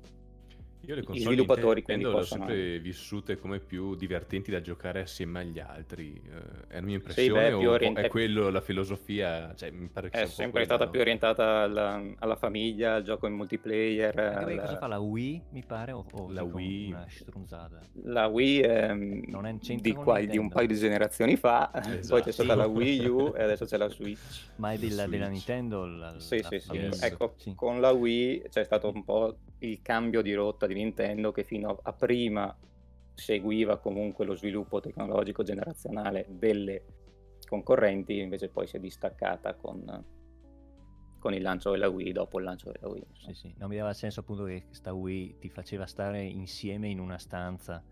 Io 0.85 0.95
le 0.95 1.03
console 1.03 1.25
sviluppatori 1.25 1.83
Nintendo 1.85 2.11
le 2.11 2.17
ho 2.17 2.23
sempre 2.23 2.79
vissute 2.79 3.37
come 3.37 3.59
più 3.59 3.95
divertenti 3.95 4.51
da 4.51 4.61
giocare 4.61 5.01
assieme 5.01 5.39
agli 5.39 5.59
altri. 5.59 6.21
Eh, 6.23 6.67
è 6.67 6.75
la 6.75 6.81
mia 6.81 6.95
impressione 6.95 7.27
sì, 7.27 7.55
beh, 7.55 7.65
o 7.65 7.71
orient... 7.71 7.97
è 7.97 8.07
quello 8.07 8.49
la 8.49 8.61
filosofia? 8.61 9.53
Cioè, 9.55 9.71
mi 9.71 9.87
pare 9.87 10.09
che 10.09 10.21
è 10.21 10.25
sempre 10.27 10.63
stata 10.63 10.85
no? 10.85 10.91
più 10.91 10.99
orientata 10.99 11.61
alla, 11.61 12.01
alla, 12.19 12.35
famiglia, 12.35 12.95
al 12.95 13.03
gioco 13.03 13.25
in 13.27 13.33
multiplayer. 13.33 14.17
Alla... 14.17 14.61
Cosa 14.61 14.77
fa 14.77 14.87
la 14.87 14.99
Wii, 14.99 15.41
mi 15.49 15.63
pare? 15.65 15.91
O, 15.91 16.05
o 16.11 16.31
la 16.31 16.43
Wii. 16.43 16.91
Una 16.91 17.05
strunzata? 17.09 17.79
La 18.03 18.27
Wii 18.27 18.59
è, 18.59 18.93
non 18.93 19.45
è 19.45 19.55
di, 19.57 19.93
qua, 19.93 20.19
di, 20.19 20.37
un 20.37 20.49
paio 20.49 20.67
di 20.67 20.75
generazioni 20.75 21.35
fa, 21.35 21.71
esatto. 21.73 22.07
poi 22.09 22.21
c'è 22.21 22.31
stata 22.31 22.55
la 22.55 22.67
Wii 22.67 23.05
U 23.07 23.33
e 23.35 23.41
adesso 23.41 23.65
c'è 23.65 23.77
la 23.77 23.89
Switch. 23.95 24.49
Ma 24.57 24.73
è 24.73 24.77
della, 24.77 25.07
della 25.07 25.27
Nintendo? 25.27 25.85
La, 25.85 26.19
sì, 26.19 26.41
la 26.41 26.47
sì, 26.49 26.59
sì. 26.59 26.89
Ecco, 27.01 27.33
sì. 27.37 27.55
con 27.55 27.81
la 27.81 27.91
Wii 27.91 28.43
c'è 28.49 28.63
stato 28.63 28.91
un 28.93 29.03
po' 29.03 29.37
il 29.59 29.81
cambio 29.81 30.21
di 30.21 30.33
rotta 30.33 30.67
di 30.67 30.73
Nintendo 30.75 31.31
che 31.31 31.43
fino 31.43 31.79
a 31.81 31.93
prima 31.93 32.55
seguiva 33.13 33.77
comunque 33.77 34.25
lo 34.25 34.35
sviluppo 34.35 34.79
tecnologico 34.79 35.43
generazionale 35.43 36.25
delle 36.29 36.83
concorrenti, 37.47 38.19
invece 38.19 38.49
poi 38.49 38.67
si 38.67 38.75
è 38.77 38.79
distaccata 38.79 39.55
con, 39.55 40.05
con 41.19 41.33
il 41.33 41.41
lancio 41.41 41.71
della 41.71 41.87
Wii 41.87 42.11
dopo 42.11 42.39
il 42.39 42.45
lancio 42.45 42.71
della 42.71 42.89
Wii. 42.89 43.05
Sì, 43.13 43.33
sì. 43.33 43.53
Non 43.57 43.69
mi 43.69 43.77
dava 43.77 43.93
senso 43.93 44.19
appunto 44.19 44.43
che 44.43 44.65
questa 44.65 44.93
Wii 44.93 45.37
ti 45.39 45.49
faceva 45.49 45.85
stare 45.85 46.23
insieme 46.23 46.89
in 46.89 46.99
una 46.99 47.17
stanza 47.17 47.83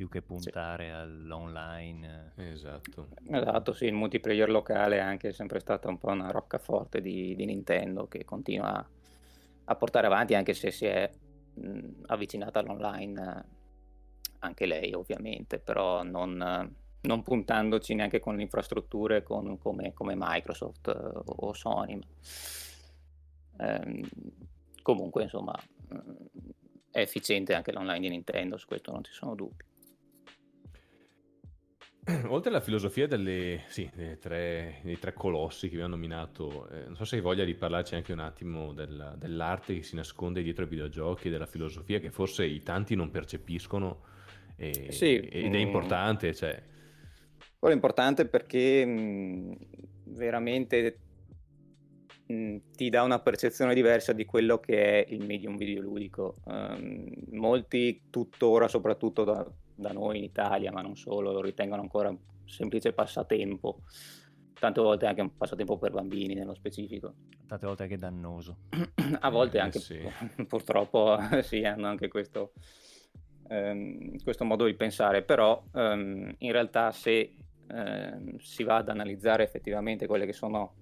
più 0.00 0.08
che 0.08 0.22
puntare 0.22 0.86
sì. 0.86 0.90
all'online. 0.90 2.32
Esatto. 2.36 3.08
Esatto, 3.28 3.72
sì, 3.72 3.86
il 3.86 3.92
multiplayer 3.92 4.48
locale 4.48 4.96
è 4.96 5.00
anche 5.00 5.32
sempre 5.32 5.60
stata 5.60 5.88
un 5.88 5.98
po' 5.98 6.08
una 6.08 6.30
roccaforte 6.30 7.00
di, 7.00 7.34
di 7.34 7.44
Nintendo 7.44 8.06
che 8.06 8.24
continua 8.24 8.88
a 9.64 9.76
portare 9.76 10.06
avanti 10.06 10.34
anche 10.34 10.54
se 10.54 10.70
si 10.70 10.86
è 10.86 11.10
mh, 11.60 12.04
avvicinata 12.06 12.60
all'online 12.60 13.20
eh, 13.22 13.58
anche 14.40 14.66
lei 14.66 14.92
ovviamente, 14.92 15.58
però 15.58 16.02
non, 16.02 16.74
non 17.00 17.22
puntandoci 17.22 17.94
neanche 17.94 18.20
con 18.20 18.36
le 18.36 18.42
infrastrutture 18.42 19.22
con, 19.22 19.58
come, 19.58 19.92
come, 19.92 20.14
Microsoft 20.16 20.88
eh, 20.88 21.22
o 21.24 21.52
Sony. 21.52 21.98
Ehm, 23.58 24.08
comunque 24.82 25.24
insomma 25.24 25.54
è 26.90 27.00
efficiente 27.00 27.54
anche 27.54 27.72
l'online 27.72 28.00
di 28.00 28.08
Nintendo, 28.08 28.56
su 28.56 28.66
questo 28.66 28.90
non 28.92 29.04
ci 29.04 29.12
sono 29.12 29.34
dubbi. 29.34 29.64
Oltre 32.28 32.50
alla 32.50 32.60
filosofia 32.60 33.06
delle, 33.06 33.62
sì, 33.68 33.88
dei, 33.94 34.18
tre, 34.18 34.80
dei, 34.82 34.98
tre, 34.98 35.12
colossi 35.12 35.68
che 35.68 35.76
vi 35.76 35.82
ho 35.82 35.86
nominato, 35.86 36.68
eh, 36.70 36.84
non 36.86 36.96
so 36.96 37.04
se 37.04 37.16
hai 37.16 37.22
voglia 37.22 37.44
di 37.44 37.54
parlarci 37.54 37.94
anche 37.94 38.12
un 38.12 38.20
attimo 38.20 38.72
della, 38.72 39.14
dell'arte 39.16 39.74
che 39.74 39.82
si 39.82 39.96
nasconde 39.96 40.42
dietro 40.42 40.64
ai 40.64 40.70
videogiochi, 40.70 41.28
della 41.28 41.46
filosofia 41.46 41.98
che 41.98 42.10
forse 42.10 42.46
i 42.46 42.62
tanti 42.62 42.94
non 42.94 43.10
percepiscono 43.10 44.02
e, 44.56 44.92
sì, 44.92 45.16
ed 45.16 45.54
è 45.54 45.58
mm. 45.58 45.66
importante. 45.66 46.34
Cioè. 46.34 46.62
Quello 47.58 47.74
è 47.74 47.76
importante 47.76 48.26
perché 48.26 48.84
mh, 48.84 48.90
mm, 48.90 49.52
veramente 50.04 50.98
mh, 52.26 52.34
mm, 52.34 52.56
ti 52.74 52.88
dà 52.88 53.02
una 53.02 53.20
percezione 53.20 53.74
diversa 53.74 54.14
di 54.14 54.24
quello 54.24 54.58
che 54.58 55.04
è 55.04 55.12
il 55.12 55.24
medium 55.26 55.56
videoludico. 55.56 56.36
Um, 56.44 57.12
molti 57.32 58.04
tuttora, 58.08 58.68
soprattutto 58.68 59.24
da 59.24 59.46
da 59.80 59.92
noi 59.92 60.18
in 60.18 60.24
Italia, 60.24 60.70
ma 60.70 60.82
non 60.82 60.96
solo, 60.96 61.32
lo 61.32 61.40
ritengono 61.40 61.82
ancora 61.82 62.10
un 62.10 62.18
semplice 62.44 62.92
passatempo, 62.92 63.82
tante 64.58 64.80
volte 64.80 65.06
anche 65.06 65.22
un 65.22 65.36
passatempo 65.36 65.78
per 65.78 65.92
bambini 65.92 66.34
nello 66.34 66.54
specifico. 66.54 67.14
Tante 67.46 67.66
volte 67.66 67.84
anche 67.84 67.96
dannoso. 67.96 68.58
A 69.20 69.30
volte 69.30 69.56
eh, 69.56 69.60
anche, 69.60 69.78
sì. 69.80 69.98
purtroppo, 70.46 71.16
sì, 71.42 71.64
hanno 71.64 71.88
anche 71.88 72.08
questo, 72.08 72.52
ehm, 73.48 74.22
questo, 74.22 74.44
modo 74.44 74.66
di 74.66 74.74
pensare, 74.74 75.22
però 75.22 75.62
ehm, 75.74 76.34
in 76.38 76.52
realtà 76.52 76.92
se 76.92 77.34
ehm, 77.66 78.36
si 78.38 78.62
va 78.62 78.76
ad 78.76 78.88
analizzare 78.88 79.42
effettivamente 79.42 80.06
quelle 80.06 80.26
che 80.26 80.32
sono 80.32 80.74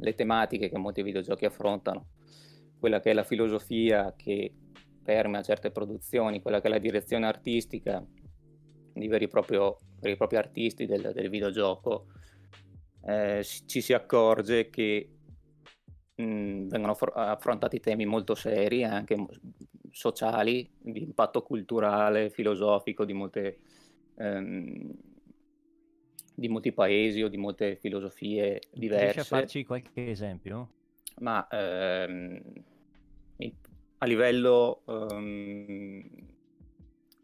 le 0.00 0.14
tematiche 0.14 0.68
che 0.68 0.78
molti 0.78 1.02
videogiochi 1.02 1.44
affrontano, 1.44 2.08
quella 2.78 3.00
che 3.00 3.10
è 3.10 3.14
la 3.14 3.24
filosofia 3.24 4.14
che 4.16 4.52
permea 5.08 5.40
certe 5.40 5.70
produzioni, 5.70 6.42
quella 6.42 6.60
che 6.60 6.66
è 6.66 6.70
la 6.70 6.76
direzione 6.76 7.26
artistica 7.26 8.04
di 8.92 9.08
veri 9.08 9.24
e, 9.24 9.28
proprio, 9.28 9.78
veri 10.00 10.12
e 10.12 10.16
propri 10.18 10.36
artisti 10.36 10.84
del, 10.84 11.12
del 11.14 11.30
videogioco, 11.30 12.08
eh, 13.06 13.42
ci 13.42 13.80
si 13.80 13.94
accorge 13.94 14.68
che 14.68 15.08
mh, 16.14 16.66
vengono 16.66 16.92
affrontati 16.92 17.80
temi 17.80 18.04
molto 18.04 18.34
seri, 18.34 18.84
anche 18.84 19.16
sociali, 19.90 20.70
di 20.78 21.04
impatto 21.04 21.40
culturale, 21.40 22.28
filosofico 22.28 23.06
di, 23.06 23.14
molte, 23.14 23.60
ehm, 24.14 24.92
di 26.34 26.48
molti 26.48 26.72
paesi 26.72 27.22
o 27.22 27.28
di 27.28 27.38
molte 27.38 27.76
filosofie 27.76 28.60
diverse. 28.70 29.04
Riesci 29.04 29.20
a 29.20 29.24
farci 29.24 29.64
qualche 29.64 30.10
esempio? 30.10 30.68
Ma 31.20 31.48
ehm, 31.48 32.42
a 33.98 34.06
livello, 34.06 34.82
um, 34.86 36.02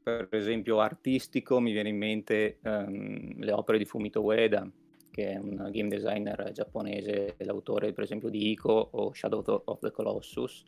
per 0.03 0.29
esempio, 0.31 0.81
artistico, 0.81 1.61
mi 1.61 1.73
viene 1.73 1.89
in 1.89 1.97
mente 1.97 2.59
um, 2.63 3.39
le 3.39 3.53
opere 3.53 3.79
di 3.79 3.85
Fumito 3.85 4.23
Ueda, 4.23 4.69
che 5.11 5.31
è 5.31 5.37
un 5.37 5.69
game 5.71 5.89
designer 5.89 6.51
giapponese, 6.53 7.37
l'autore 7.39 7.93
per 7.93 8.03
esempio 8.03 8.29
di 8.29 8.51
Ico 8.51 8.89
o 8.91 9.13
Shadow 9.15 9.63
of 9.65 9.79
the 9.79 9.93
Colossus 9.93 10.65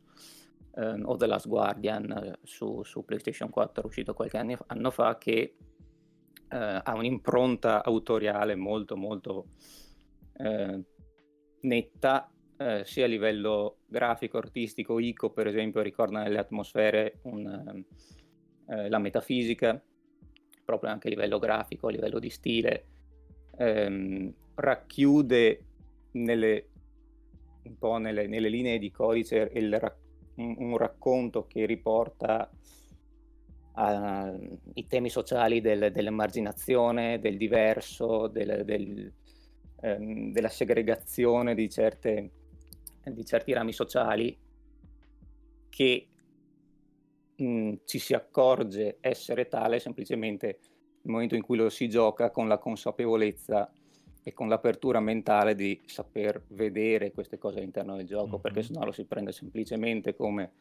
um, 0.76 1.02
o 1.04 1.16
The 1.16 1.26
Last 1.26 1.48
Guardian 1.48 2.10
eh, 2.12 2.38
su, 2.44 2.82
su, 2.84 3.04
PlayStation 3.04 3.50
4 3.50 3.84
uscito 3.84 4.14
qualche 4.14 4.38
anno, 4.38 4.56
anno 4.68 4.90
fa 4.92 5.18
che 5.18 5.56
uh, 5.58 6.80
ha 6.82 6.94
un'impronta 6.94 7.82
autoriale 7.82 8.54
molto 8.54 8.96
molto 8.96 9.46
uh, 10.38 10.84
netta 11.60 12.30
eh, 12.58 12.82
sia 12.84 13.04
a 13.04 13.08
livello 13.08 13.78
grafico, 13.86 14.38
artistico, 14.38 14.98
ICO 14.98 15.30
per 15.30 15.46
esempio 15.46 15.82
ricorda 15.82 16.22
nelle 16.22 16.38
atmosfere 16.38 17.18
un, 17.22 17.46
ehm, 17.46 17.84
eh, 18.68 18.88
la 18.88 18.98
metafisica, 18.98 19.82
proprio 20.64 20.90
anche 20.90 21.08
a 21.08 21.10
livello 21.10 21.38
grafico, 21.38 21.88
a 21.88 21.90
livello 21.90 22.18
di 22.18 22.30
stile, 22.30 22.86
ehm, 23.58 24.32
racchiude 24.54 25.64
nelle, 26.12 26.68
un 27.64 27.78
po' 27.78 27.98
nelle, 27.98 28.26
nelle 28.26 28.48
linee 28.48 28.78
di 28.78 28.90
codice 28.90 29.50
il, 29.54 29.96
un, 30.36 30.76
racconto 30.76 31.46
che 31.46 31.66
riporta 31.66 32.50
ai 33.78 34.86
temi 34.88 35.10
sociali 35.10 35.60
del, 35.60 35.92
dell'emarginazione, 35.92 37.20
del 37.20 37.36
diverso, 37.36 38.26
del, 38.26 38.64
del, 38.64 39.12
ehm, 39.82 40.32
della 40.32 40.48
segregazione 40.48 41.54
di 41.54 41.68
certe 41.68 42.30
di 43.12 43.25
certi 43.25 43.52
rami 43.52 43.72
sociali 43.72 44.36
che 45.68 46.08
mh, 47.36 47.75
ci 47.84 47.98
si 47.98 48.14
accorge 48.14 48.98
essere 49.00 49.48
tale 49.48 49.78
semplicemente 49.78 50.58
nel 51.02 51.14
momento 51.14 51.34
in 51.34 51.42
cui 51.42 51.56
lo 51.56 51.68
si 51.68 51.88
gioca 51.88 52.30
con 52.30 52.48
la 52.48 52.58
consapevolezza 52.58 53.70
e 54.22 54.32
con 54.32 54.48
l'apertura 54.48 54.98
mentale 54.98 55.54
di 55.54 55.80
saper 55.84 56.42
vedere 56.48 57.12
queste 57.12 57.38
cose 57.38 57.58
all'interno 57.58 57.94
del 57.94 58.06
gioco, 58.06 58.26
mm-hmm. 58.26 58.40
perché 58.40 58.62
sennò 58.62 58.84
lo 58.84 58.90
si 58.90 59.04
prende 59.04 59.30
semplicemente 59.30 60.16
come 60.16 60.52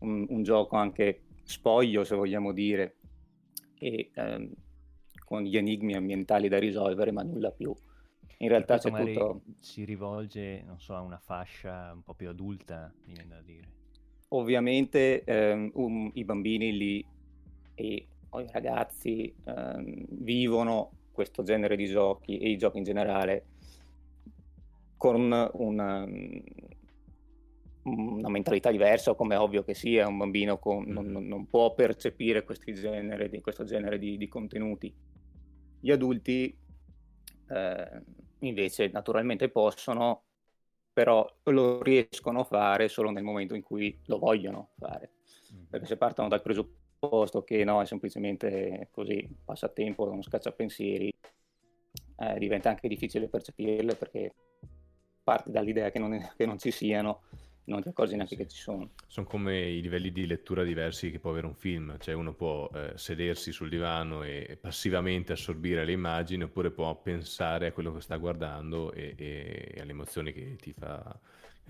un, 0.00 0.24
un 0.28 0.42
gioco 0.42 0.76
anche 0.76 1.24
spoglio, 1.42 2.02
se 2.04 2.14
vogliamo 2.14 2.52
dire, 2.52 2.96
e 3.78 4.10
ehm, 4.14 4.50
con 5.22 5.42
gli 5.42 5.56
enigmi 5.58 5.94
ambientali 5.94 6.48
da 6.48 6.58
risolvere, 6.58 7.12
ma 7.12 7.22
nulla 7.22 7.50
più 7.50 7.74
in 8.44 8.50
realtà 8.50 8.78
c'è 8.78 8.90
tutto... 8.90 9.42
Si 9.58 9.84
rivolge, 9.84 10.62
non 10.64 10.78
so, 10.78 10.94
a 10.94 11.00
una 11.00 11.18
fascia 11.18 11.92
un 11.92 12.02
po' 12.02 12.14
più 12.14 12.28
adulta, 12.28 12.92
mi 13.06 13.14
viene 13.14 13.28
da 13.28 13.40
dire. 13.40 13.68
Ovviamente 14.28 15.24
ehm, 15.24 15.70
um, 15.74 16.10
i 16.14 16.24
bambini 16.24 16.76
lì 16.76 17.04
e 17.74 18.06
o 18.30 18.40
i 18.40 18.46
ragazzi 18.50 19.32
ehm, 19.44 20.06
vivono 20.08 20.90
questo 21.12 21.42
genere 21.42 21.76
di 21.76 21.86
giochi 21.86 22.38
e 22.38 22.50
i 22.50 22.56
giochi 22.56 22.78
in 22.78 22.84
generale 22.84 23.44
con 24.96 25.14
una, 25.14 25.48
una 27.84 28.28
mentalità 28.28 28.70
diversa, 28.70 29.14
come 29.14 29.34
è 29.34 29.38
ovvio 29.38 29.62
che 29.62 29.74
sia, 29.74 30.08
un 30.08 30.16
bambino 30.16 30.58
con, 30.58 30.84
non, 30.86 31.06
non, 31.06 31.48
può 31.48 31.74
percepire 31.74 32.44
genere 32.72 33.28
di, 33.28 33.40
questo 33.40 33.64
genere 33.64 33.98
di, 33.98 34.16
di, 34.16 34.28
contenuti. 34.28 34.92
Gli 35.78 35.90
adulti 35.90 36.56
eh, 37.50 38.02
invece 38.46 38.88
naturalmente 38.88 39.48
possono, 39.48 40.22
però 40.92 41.28
lo 41.44 41.82
riescono 41.82 42.40
a 42.40 42.44
fare 42.44 42.88
solo 42.88 43.10
nel 43.10 43.22
momento 43.22 43.54
in 43.54 43.62
cui 43.62 43.98
lo 44.06 44.18
vogliono 44.18 44.70
fare. 44.78 45.12
Mm. 45.52 45.64
Perché 45.70 45.86
se 45.86 45.96
partono 45.96 46.28
dal 46.28 46.42
presupposto 46.42 47.42
che 47.42 47.64
no, 47.64 47.80
è 47.80 47.86
semplicemente 47.86 48.88
così, 48.90 49.28
passatempo, 49.44 50.04
uno 50.04 50.22
scacciapensieri, 50.22 51.12
eh, 52.18 52.38
diventa 52.38 52.68
anche 52.68 52.88
difficile 52.88 53.28
percepirle 53.28 53.96
perché 53.96 54.34
parti 55.22 55.50
dall'idea 55.50 55.90
che 55.90 55.98
non, 55.98 56.32
che 56.36 56.46
non 56.46 56.58
ci 56.58 56.70
siano 56.70 57.22
non 57.64 57.80
ti 57.80 57.88
accorgi 57.88 58.14
neanche 58.16 58.36
che 58.36 58.46
ci 58.46 58.58
sono. 58.58 58.90
Sono 59.06 59.26
come 59.26 59.58
i 59.58 59.80
livelli 59.80 60.12
di 60.12 60.26
lettura 60.26 60.62
diversi 60.62 61.10
che 61.10 61.18
può 61.18 61.30
avere 61.30 61.46
un 61.46 61.54
film, 61.54 61.96
cioè 61.98 62.14
uno 62.14 62.34
può 62.34 62.68
eh, 62.74 62.92
sedersi 62.96 63.52
sul 63.52 63.68
divano 63.68 64.22
e 64.22 64.58
passivamente 64.60 65.32
assorbire 65.32 65.84
le 65.84 65.92
immagini 65.92 66.42
oppure 66.42 66.70
può 66.70 66.94
pensare 66.96 67.68
a 67.68 67.72
quello 67.72 67.92
che 67.94 68.00
sta 68.00 68.16
guardando 68.16 68.92
e, 68.92 69.14
e, 69.16 69.80
alle 69.80 69.90
emozioni 69.92 70.32
che 70.32 70.56
ti 70.56 70.72
fa 70.72 71.18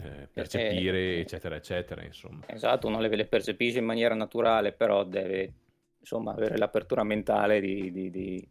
eh, 0.03 0.29
percepire, 0.33 1.17
eh, 1.17 1.21
eccetera, 1.21 1.55
eccetera. 1.55 2.03
Insomma. 2.03 2.41
Esatto, 2.47 2.89
uno 2.89 3.01
le, 3.01 3.09
le 3.09 3.27
percepisce 3.27 3.79
in 3.79 3.85
maniera 3.85 4.15
naturale, 4.15 4.73
però 4.73 5.05
deve 5.05 5.53
insomma, 6.01 6.33
avere 6.33 6.57
l'apertura 6.57 7.05
mentale 7.05 7.61
di, 7.61 7.93
di, 7.93 8.11
di 8.11 8.49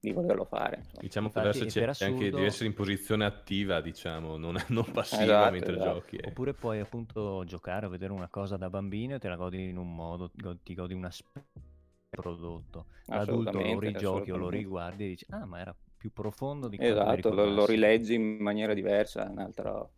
di 0.00 0.12
volerlo 0.12 0.44
fare. 0.44 0.78
Insomma. 0.78 1.00
Diciamo 1.00 1.26
Infatti, 1.26 1.50
che 1.50 1.58
adesso 1.58 1.78
c'è 1.78 1.86
assurdo... 1.86 2.12
anche 2.12 2.30
di 2.30 2.44
essere 2.44 2.66
in 2.66 2.74
posizione 2.74 3.24
attiva, 3.26 3.80
diciamo, 3.80 4.36
non, 4.38 4.56
non 4.68 4.90
passiva 4.90 5.22
esatto, 5.22 5.50
mentre 5.52 5.74
esatto. 5.74 5.92
giochi. 5.92 6.16
Eh. 6.16 6.28
Oppure 6.28 6.54
puoi 6.54 6.80
appunto 6.80 7.44
giocare 7.44 7.86
o 7.86 7.88
vedere 7.90 8.12
una 8.12 8.28
cosa 8.28 8.56
da 8.56 8.70
bambino 8.70 9.14
e 9.14 9.18
te 9.18 9.28
la 9.28 9.36
godi 9.36 9.68
in 9.68 9.76
un 9.76 9.94
modo, 9.94 10.30
ti 10.62 10.74
godi 10.74 10.94
un 10.94 11.04
aspetto 11.04 11.60
prodotto. 12.08 12.86
L'adulto 13.06 13.60
lo 13.60 13.78
rigiochi 13.78 14.30
o 14.30 14.36
lo 14.36 14.48
riguardi 14.48 15.04
e 15.04 15.08
dici, 15.08 15.26
ah 15.30 15.44
ma 15.44 15.60
era 15.60 15.76
più 15.96 16.12
profondo 16.12 16.68
di 16.68 16.78
quello 16.78 17.02
Esatto, 17.02 17.34
lo, 17.34 17.44
lo, 17.44 17.66
rileggi 17.66 18.14
in 18.14 18.38
maniera 18.38 18.72
diversa, 18.72 19.28
un 19.30 19.38
altro... 19.38 19.92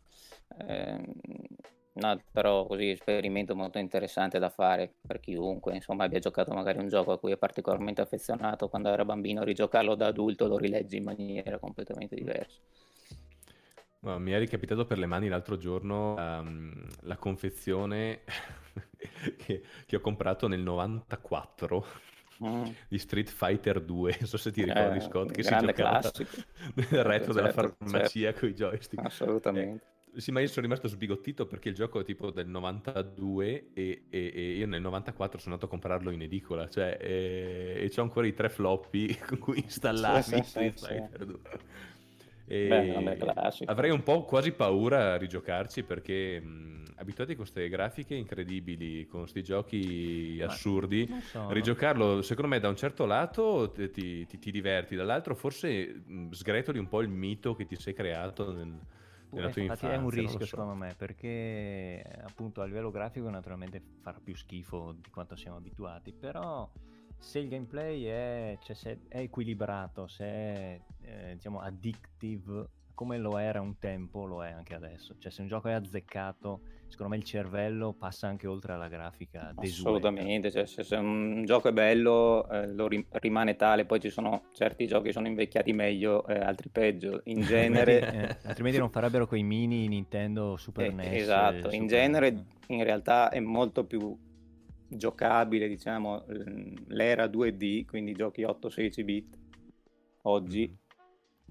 Eh, 0.67 1.01
un 1.95 2.05
altro 2.05 2.65
così, 2.67 2.91
esperimento 2.91 3.55
molto 3.55 3.79
interessante 3.79 4.39
da 4.39 4.49
fare 4.49 4.95
per 5.07 5.21
chiunque 5.21 5.75
insomma 5.75 6.05
abbia 6.05 6.19
giocato 6.19 6.53
magari 6.53 6.79
un 6.79 6.89
gioco 6.89 7.13
a 7.13 7.19
cui 7.19 7.33
è 7.33 7.37
particolarmente 7.37 8.01
affezionato 8.01 8.69
quando 8.69 8.89
era 8.89 9.05
bambino, 9.05 9.43
rigiocarlo 9.43 9.95
da 9.95 10.07
adulto 10.07 10.47
lo 10.47 10.57
rileggi 10.57 10.97
in 10.97 11.05
maniera 11.05 11.59
completamente 11.59 12.15
diversa. 12.15 12.59
No, 14.05 14.19
mi 14.19 14.33
è 14.33 14.39
ricapitato 14.39 14.85
per 14.85 14.99
le 14.99 15.07
mani 15.07 15.29
l'altro 15.29 15.57
giorno 15.57 16.15
um, 16.15 16.87
la 17.03 17.17
confezione 17.17 18.23
che, 19.39 19.63
che, 19.87 19.97
ho 19.97 20.01
comprato 20.01 20.49
nel 20.49 20.61
94 20.61 21.87
mm. 22.45 22.65
di 22.89 22.99
Street 22.99 23.29
Fighter 23.29 23.81
2. 23.81 24.17
Non 24.19 24.29
so 24.29 24.39
se 24.39 24.51
ti 24.51 24.65
ricordi, 24.65 24.97
eh, 24.97 25.01
Scott, 25.03 25.31
che 25.31 25.45
si 25.45 25.51
giocava 25.51 25.73
classico. 25.73 26.31
nel 26.75 27.05
retro 27.05 27.33
certo, 27.33 27.33
della 27.33 27.53
farmacia 27.53 28.09
certo. 28.09 28.41
con 28.41 28.49
i 28.49 28.55
joystick. 28.55 29.05
Assolutamente. 29.05 29.85
Eh, 29.85 29.93
sì, 30.17 30.31
ma 30.31 30.41
io 30.41 30.47
sono 30.49 30.63
rimasto 30.67 30.89
sbigottito 30.89 31.47
perché 31.47 31.69
il 31.71 31.75
gioco 31.75 32.01
è 32.01 32.05
tipo 32.05 32.31
del 32.31 32.47
92 32.49 33.71
e, 33.73 34.07
e, 34.11 34.33
e 34.35 34.57
io 34.57 34.67
nel 34.67 34.81
94 34.83 35.39
sono 35.39 35.55
andato 35.55 35.67
a 35.67 35.71
comprarlo 35.75 36.11
in 36.11 36.23
edicola, 36.23 36.69
cioè, 36.69 36.99
e, 37.01 37.91
e 37.91 38.01
ho 38.01 38.03
ancora 38.03 38.27
i 38.27 38.35
tre 38.35 38.49
floppy 38.51 39.17
con 39.27 39.39
cui 39.39 39.59
installarmi 39.59 40.43
sì, 40.43 40.43
sì, 40.43 40.73
sì, 40.77 41.03
e 42.45 43.17
Beh, 43.25 43.65
avrei 43.65 43.91
un 43.91 44.03
po' 44.03 44.25
quasi 44.25 44.53
paura 44.53 45.13
a 45.15 45.17
rigiocarci 45.17 45.85
perché 45.85 46.41
mh, 46.41 46.95
abituati 46.97 47.33
a 47.33 47.37
queste 47.37 47.69
grafiche 47.69 48.15
incredibili, 48.15 49.07
con 49.07 49.21
questi 49.21 49.43
giochi 49.43 50.41
ma 50.45 50.53
assurdi, 50.53 51.09
so, 51.23 51.47
rigiocarlo 51.47 52.21
secondo 52.23 52.51
me 52.51 52.59
da 52.61 52.69
un 52.69 52.77
certo 52.77 53.07
lato 53.07 53.71
ti, 53.73 53.91
ti, 54.27 54.27
ti 54.39 54.51
diverti, 54.51 54.97
dall'altro 54.97 55.35
forse 55.37 56.03
mh, 56.05 56.31
sgretoli 56.31 56.79
un 56.79 56.89
po' 56.89 57.01
il 57.01 57.09
mito 57.09 57.55
che 57.55 57.65
ti 57.67 57.77
sei 57.77 57.95
creato 57.95 58.53
nel 58.53 58.81
nella 59.33 59.51
tua 59.51 59.63
infatti 59.63 59.85
infanzia, 59.85 59.93
è 59.93 59.97
un 59.97 60.11
rischio 60.11 60.41
so. 60.41 60.47
secondo 60.47 60.75
me 60.75 60.95
perché 60.97 62.03
appunto 62.23 62.61
a 62.61 62.65
livello 62.65 62.91
grafico 62.91 63.29
naturalmente 63.31 63.83
farà 64.01 64.21
più 64.23 64.35
schifo 64.37 64.93
di 64.93 65.11
quanto 65.11 65.37
siamo 65.37 65.57
abituati 65.57 66.13
però 66.13 66.71
se 67.19 67.39
il 67.39 67.49
gameplay 67.49 68.05
è, 68.05 68.59
cioè, 68.61 68.75
se 68.75 69.01
è 69.09 69.21
equilibrato 69.21 70.07
se 70.07 70.25
è 70.25 70.81
eh, 71.01 71.35
diciamo 71.35 71.61
addictive 71.61 72.69
come 72.95 73.19
lo 73.19 73.39
era 73.39 73.61
un 73.61 73.79
tempo, 73.79 74.25
lo 74.25 74.45
è 74.45 74.51
anche 74.51 74.75
adesso. 74.75 75.17
Cioè, 75.19 75.31
se 75.31 75.43
un 75.43 75.49
gioco 75.49 75.69
è 75.69 75.73
azzeccato, 75.73 76.61
secondo 76.89 77.13
me 77.13 77.19
il 77.19 77.25
cervello 77.25 77.93
passa 77.93 78.27
anche 78.29 78.47
oltre 78.47 78.73
alla 78.73 78.89
grafica. 78.89 79.53
Assolutamente, 79.57 80.51
cioè, 80.51 80.67
se, 80.67 80.85
se, 80.85 80.97
un 80.97 81.45
gioco 81.45 81.69
è 81.69 81.73
bello, 81.73 82.49
eh, 82.49 82.67
lo 82.69 82.87
ri- 82.89 83.07
rimane 83.13 83.57
tale. 83.57 83.85
Poi 83.85 84.01
ci 84.01 84.11
sono 84.11 84.45
certi 84.53 84.87
giochi 84.87 85.07
che 85.07 85.13
sono 85.13 85.27
invecchiati 85.27 85.73
meglio, 85.73 86.27
eh, 86.27 86.39
altri 86.39 86.69
peggio. 86.69 87.21
In 87.25 87.41
genere, 87.43 88.13
eh, 88.13 88.37
altrimenti 88.49 88.79
non 88.79 88.91
farebbero 88.91 89.27
quei 89.27 89.43
mini 89.43 89.89
Nintendo 89.89 90.57
Super 90.57 90.87
eh, 90.87 90.93
NES. 90.93 91.23
Esatto, 91.23 91.57
Super 91.57 91.75
in 91.75 91.87
genere, 91.87 92.45
in 92.69 92.85
realtà 92.85 93.31
è 93.31 93.41
molto 93.41 93.85
più 93.85 94.17
giocabile, 94.89 95.69
diciamo, 95.69 96.25
l'era 96.89 97.25
2D, 97.25 97.87
quindi 97.87 98.13
giochi 98.13 98.43
8-16 98.43 99.05
bit 99.05 99.39
oggi. 100.23 100.69
Mm 100.71 100.82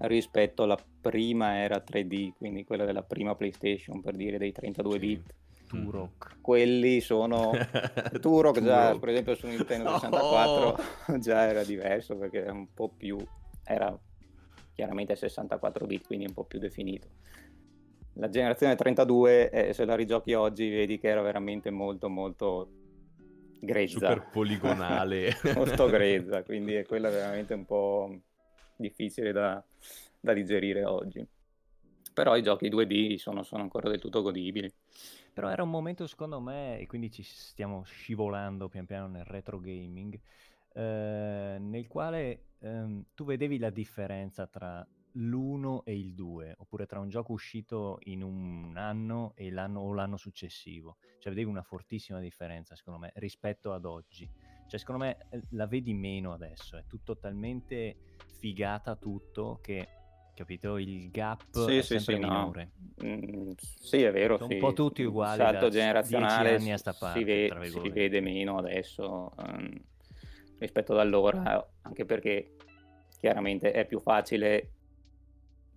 rispetto 0.06 0.62
alla 0.62 0.78
prima 1.00 1.58
era 1.58 1.82
3D, 1.82 2.32
quindi 2.36 2.64
quella 2.64 2.84
della 2.84 3.02
prima 3.02 3.34
PlayStation 3.34 4.00
per 4.00 4.16
dire 4.16 4.38
dei 4.38 4.52
32 4.52 4.98
bit. 4.98 5.34
Turok. 5.68 6.36
Quelli 6.40 7.00
sono 7.00 7.50
Turok 8.20 8.62
già, 8.62 8.98
per 8.98 9.08
esempio 9.08 9.34
su 9.34 9.46
Nintendo 9.46 9.92
64 9.98 10.66
oh. 11.08 11.18
già 11.18 11.48
era 11.48 11.64
diverso 11.64 12.16
perché 12.16 12.42
era 12.42 12.52
un 12.52 12.72
po' 12.74 12.90
più 12.90 13.16
era 13.64 13.98
chiaramente 14.74 15.14
64 15.14 15.86
bit, 15.86 16.06
quindi 16.06 16.26
un 16.26 16.34
po' 16.34 16.44
più 16.44 16.58
definito. 16.58 17.08
La 18.14 18.28
generazione 18.28 18.74
32, 18.74 19.50
eh, 19.50 19.72
se 19.72 19.84
la 19.84 19.94
rigiochi 19.94 20.34
oggi, 20.34 20.68
vedi 20.68 20.98
che 20.98 21.08
era 21.08 21.22
veramente 21.22 21.70
molto 21.70 22.08
molto 22.08 22.70
grezza. 23.60 23.98
Super 23.98 24.28
poligonale. 24.30 25.34
molto 25.54 25.86
grezza, 25.86 26.42
quindi 26.42 26.74
è 26.74 26.84
quella 26.84 27.08
veramente 27.08 27.54
un 27.54 27.64
po' 27.64 28.20
difficile 28.76 29.32
da, 29.32 29.64
da 30.22 30.32
digerire 30.32 30.84
oggi. 30.84 31.26
Però 32.14 32.36
i 32.36 32.42
giochi 32.42 32.68
2D 32.68 33.16
sono, 33.16 33.42
sono 33.42 33.62
ancora 33.62 33.88
del 33.88 33.98
tutto 33.98 34.22
godibili. 34.22 34.72
Però 35.32 35.48
era 35.48 35.62
un 35.62 35.70
momento, 35.70 36.06
secondo 36.06 36.40
me, 36.40 36.78
e 36.78 36.86
quindi 36.86 37.10
ci 37.10 37.22
stiamo 37.22 37.82
scivolando 37.82 38.68
pian 38.68 38.86
piano 38.86 39.08
nel 39.08 39.24
retro 39.24 39.58
gaming, 39.58 40.18
eh, 40.74 41.56
nel 41.58 41.86
quale 41.88 42.44
ehm, 42.60 43.06
tu 43.14 43.24
vedevi 43.24 43.58
la 43.58 43.70
differenza 43.70 44.46
tra 44.46 44.86
l'1 45.12 45.82
e 45.84 45.98
il 45.98 46.14
2, 46.14 46.54
oppure 46.58 46.86
tra 46.86 47.00
un 47.00 47.08
gioco 47.08 47.32
uscito 47.32 47.98
in 48.04 48.22
un 48.22 48.76
anno 48.76 49.32
e 49.34 49.50
l'anno, 49.50 49.80
o 49.80 49.92
l'anno 49.92 50.18
successivo. 50.18 50.98
Cioè 51.18 51.32
vedevi 51.32 51.50
una 51.50 51.62
fortissima 51.62 52.20
differenza, 52.20 52.76
secondo 52.76 53.00
me, 53.00 53.12
rispetto 53.16 53.72
ad 53.72 53.86
oggi. 53.86 54.30
Cioè, 54.68 54.78
secondo 54.78 55.04
me 55.04 55.16
eh, 55.30 55.42
la 55.50 55.66
vedi 55.66 55.94
meno 55.94 56.32
adesso, 56.32 56.76
è 56.76 56.84
tutto 56.86 57.18
talmente 57.18 57.96
figata 58.38 58.96
tutto 58.96 59.58
che 59.62 60.01
capito? 60.34 60.78
Il 60.78 61.10
gap 61.10 61.42
sì, 61.50 61.78
è 61.78 61.82
sì, 61.82 61.98
sì, 61.98 62.14
minore. 62.14 62.70
No. 62.96 63.06
Mm, 63.06 63.50
sì, 63.56 64.02
è 64.02 64.12
vero. 64.12 64.36
Sono 64.36 64.48
sì. 64.48 64.54
un 64.54 64.60
po' 64.60 64.72
tutti 64.72 65.02
uguali. 65.02 65.40
Il 65.40 65.46
salto 65.48 65.68
generazionale 65.68 66.54
anni 66.54 66.72
a 66.72 66.78
sta 66.78 66.92
parte, 66.92 67.18
si, 67.18 67.24
vede, 67.24 67.70
si 67.70 67.88
vede 67.90 68.20
meno 68.20 68.58
adesso 68.58 69.32
um, 69.36 69.80
rispetto 70.58 70.92
ad 70.92 70.98
allora, 70.98 71.68
anche 71.82 72.04
perché 72.04 72.56
chiaramente 73.18 73.72
è 73.72 73.86
più 73.86 74.00
facile 74.00 74.70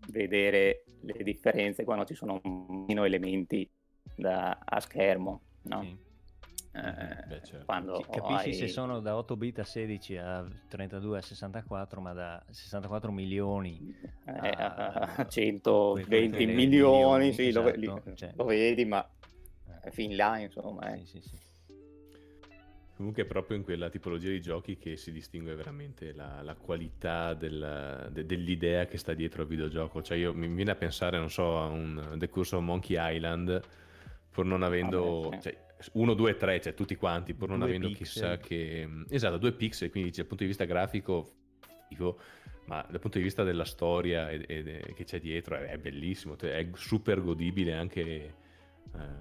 vedere 0.10 0.84
le 1.02 1.24
differenze 1.24 1.84
quando 1.84 2.06
ci 2.06 2.16
sono 2.16 2.42
meno 2.88 3.04
elementi 3.04 3.70
da, 4.16 4.60
a 4.64 4.80
schermo. 4.80 5.42
No? 5.64 5.82
Sì. 5.82 5.98
Eh, 6.76 7.24
Beh, 7.28 7.42
certo. 7.42 7.66
quando 7.66 8.06
capisci 8.12 8.50
hai... 8.50 8.54
se 8.54 8.68
sono 8.68 9.00
da 9.00 9.16
8 9.16 9.38
bit 9.38 9.60
a 9.60 9.64
16 9.64 10.18
a 10.18 10.46
32 10.68 11.18
a 11.20 11.22
64 11.22 12.02
ma 12.02 12.12
da 12.12 12.44
64 12.50 13.14
milioni 13.14 13.96
eh, 14.26 14.50
a, 14.50 15.24
120 15.26 16.46
milioni, 16.46 16.54
milioni 16.54 17.34
sì, 17.34 17.48
esatto, 17.48 17.80
lo, 17.80 18.04
cioè... 18.14 18.34
lo, 18.36 18.44
vedi 18.44 18.84
ma 18.84 19.08
eh. 19.84 19.92
fin 19.92 20.18
là 20.18 20.38
insomma 20.40 20.94
eh. 20.94 21.06
sì, 21.06 21.22
sì, 21.22 21.38
sì. 21.38 21.44
Comunque 22.98 23.24
è 23.24 23.26
proprio 23.26 23.58
in 23.58 23.64
quella 23.64 23.90
tipologia 23.90 24.30
di 24.30 24.42
giochi 24.42 24.78
che 24.78 24.96
si 24.96 25.12
distingue 25.12 25.54
veramente 25.54 26.14
la, 26.14 26.42
la 26.42 26.56
qualità 26.56 27.34
del, 27.34 28.10
de, 28.10 28.26
dell'idea 28.26 28.86
che 28.86 28.98
sta 28.98 29.14
dietro 29.14 29.42
al 29.42 29.50
videogioco. 29.50 30.02
Cioè 30.02 30.18
io 30.18 30.34
mi 30.34 30.48
viene 30.48 30.72
a 30.72 30.76
pensare, 30.76 31.18
non 31.18 31.30
so, 31.30 31.60
a 31.60 31.66
un 31.66 32.16
The 32.16 32.30
Curse 32.30 32.56
of 32.56 32.64
Monkey 32.64 32.96
Island, 32.98 33.62
pur 34.32 34.46
non 34.46 34.64
avendo... 34.64 35.30
Ah, 35.30 35.40
cioè, 35.42 35.65
1, 35.94 36.14
2, 36.14 36.36
3, 36.36 36.62
cioè 36.62 36.74
tutti 36.74 36.96
quanti, 36.96 37.34
pur 37.34 37.50
non 37.50 37.60
due 37.60 37.68
avendo 37.68 37.88
pixel. 37.88 38.06
chissà 38.06 38.38
che... 38.38 38.88
Esatto, 39.10 39.38
due 39.38 39.54
pixel, 39.54 39.90
quindi 39.90 40.12
dal 40.12 40.26
punto 40.26 40.44
di 40.44 40.50
vista 40.50 40.66
grafico, 40.66 41.32
ma 42.66 42.86
dal 42.90 43.00
punto 43.00 43.18
di 43.18 43.24
vista 43.24 43.44
della 43.44 43.66
storia 43.66 44.30
e, 44.30 44.44
e, 44.48 44.94
che 44.96 45.04
c'è 45.04 45.20
dietro 45.20 45.56
è, 45.56 45.66
è 45.66 45.78
bellissimo, 45.78 46.36
cioè, 46.36 46.58
è 46.58 46.70
super 46.74 47.22
godibile 47.22 47.74
anche 47.74 48.02
eh, 48.02 48.34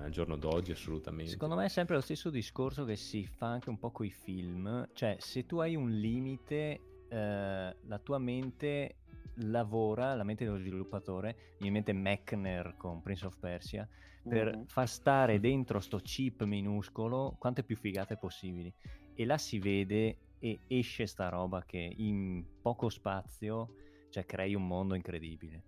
al 0.03 0.11
giorno 0.11 0.37
d'oggi 0.37 0.73
assolutamente. 0.73 1.33
Secondo 1.33 1.55
me 1.55 1.67
è 1.67 1.69
sempre 1.69 1.95
lo 1.97 2.01
stesso 2.01 2.31
discorso 2.31 2.85
che 2.85 2.97
si 2.97 3.27
fa 3.27 3.49
anche 3.49 3.69
un 3.69 3.79
po' 3.79 3.91
con 3.91 4.07
i 4.07 4.11
film, 4.11 4.89
cioè 4.95 5.17
se 5.19 5.47
tu 5.47 5.59
hai 5.59 5.77
un 5.77 5.91
limite, 5.91 6.81
eh, 7.09 7.77
la 7.81 7.99
tua 8.03 8.19
mente 8.19 8.97
lavora, 9.39 10.15
la 10.15 10.25
mente 10.25 10.45
dello 10.45 10.59
sviluppatore, 10.59 11.57
mi 11.59 11.71
mente 11.71 11.93
Mechner 11.93 12.75
con 12.77 13.03
Prince 13.03 13.27
of 13.27 13.37
Persia, 13.39 13.87
per 14.27 14.57
Mhm. 14.57 14.65
far 14.67 14.89
stare 14.89 15.41
dentro 15.41 15.81
sto 15.81 15.99
chip 15.99 16.43
minuscolo 16.45 17.37
quante 17.39 17.63
più 17.65 17.77
figate 17.77 18.17
possibili. 18.17 18.73
E 19.15 19.25
là 19.25 19.39
si 19.39 19.59
vede 19.59 20.19
e 20.39 20.61
esce 20.67 21.07
sta 21.07 21.29
roba 21.29 21.65
che 21.65 21.79
in 21.97 22.45
poco 22.61 22.89
spazio 22.89 23.75
cioè, 24.11 24.25
crei 24.27 24.55
un 24.55 24.67
mondo 24.67 24.95
incredibile. 24.95 25.63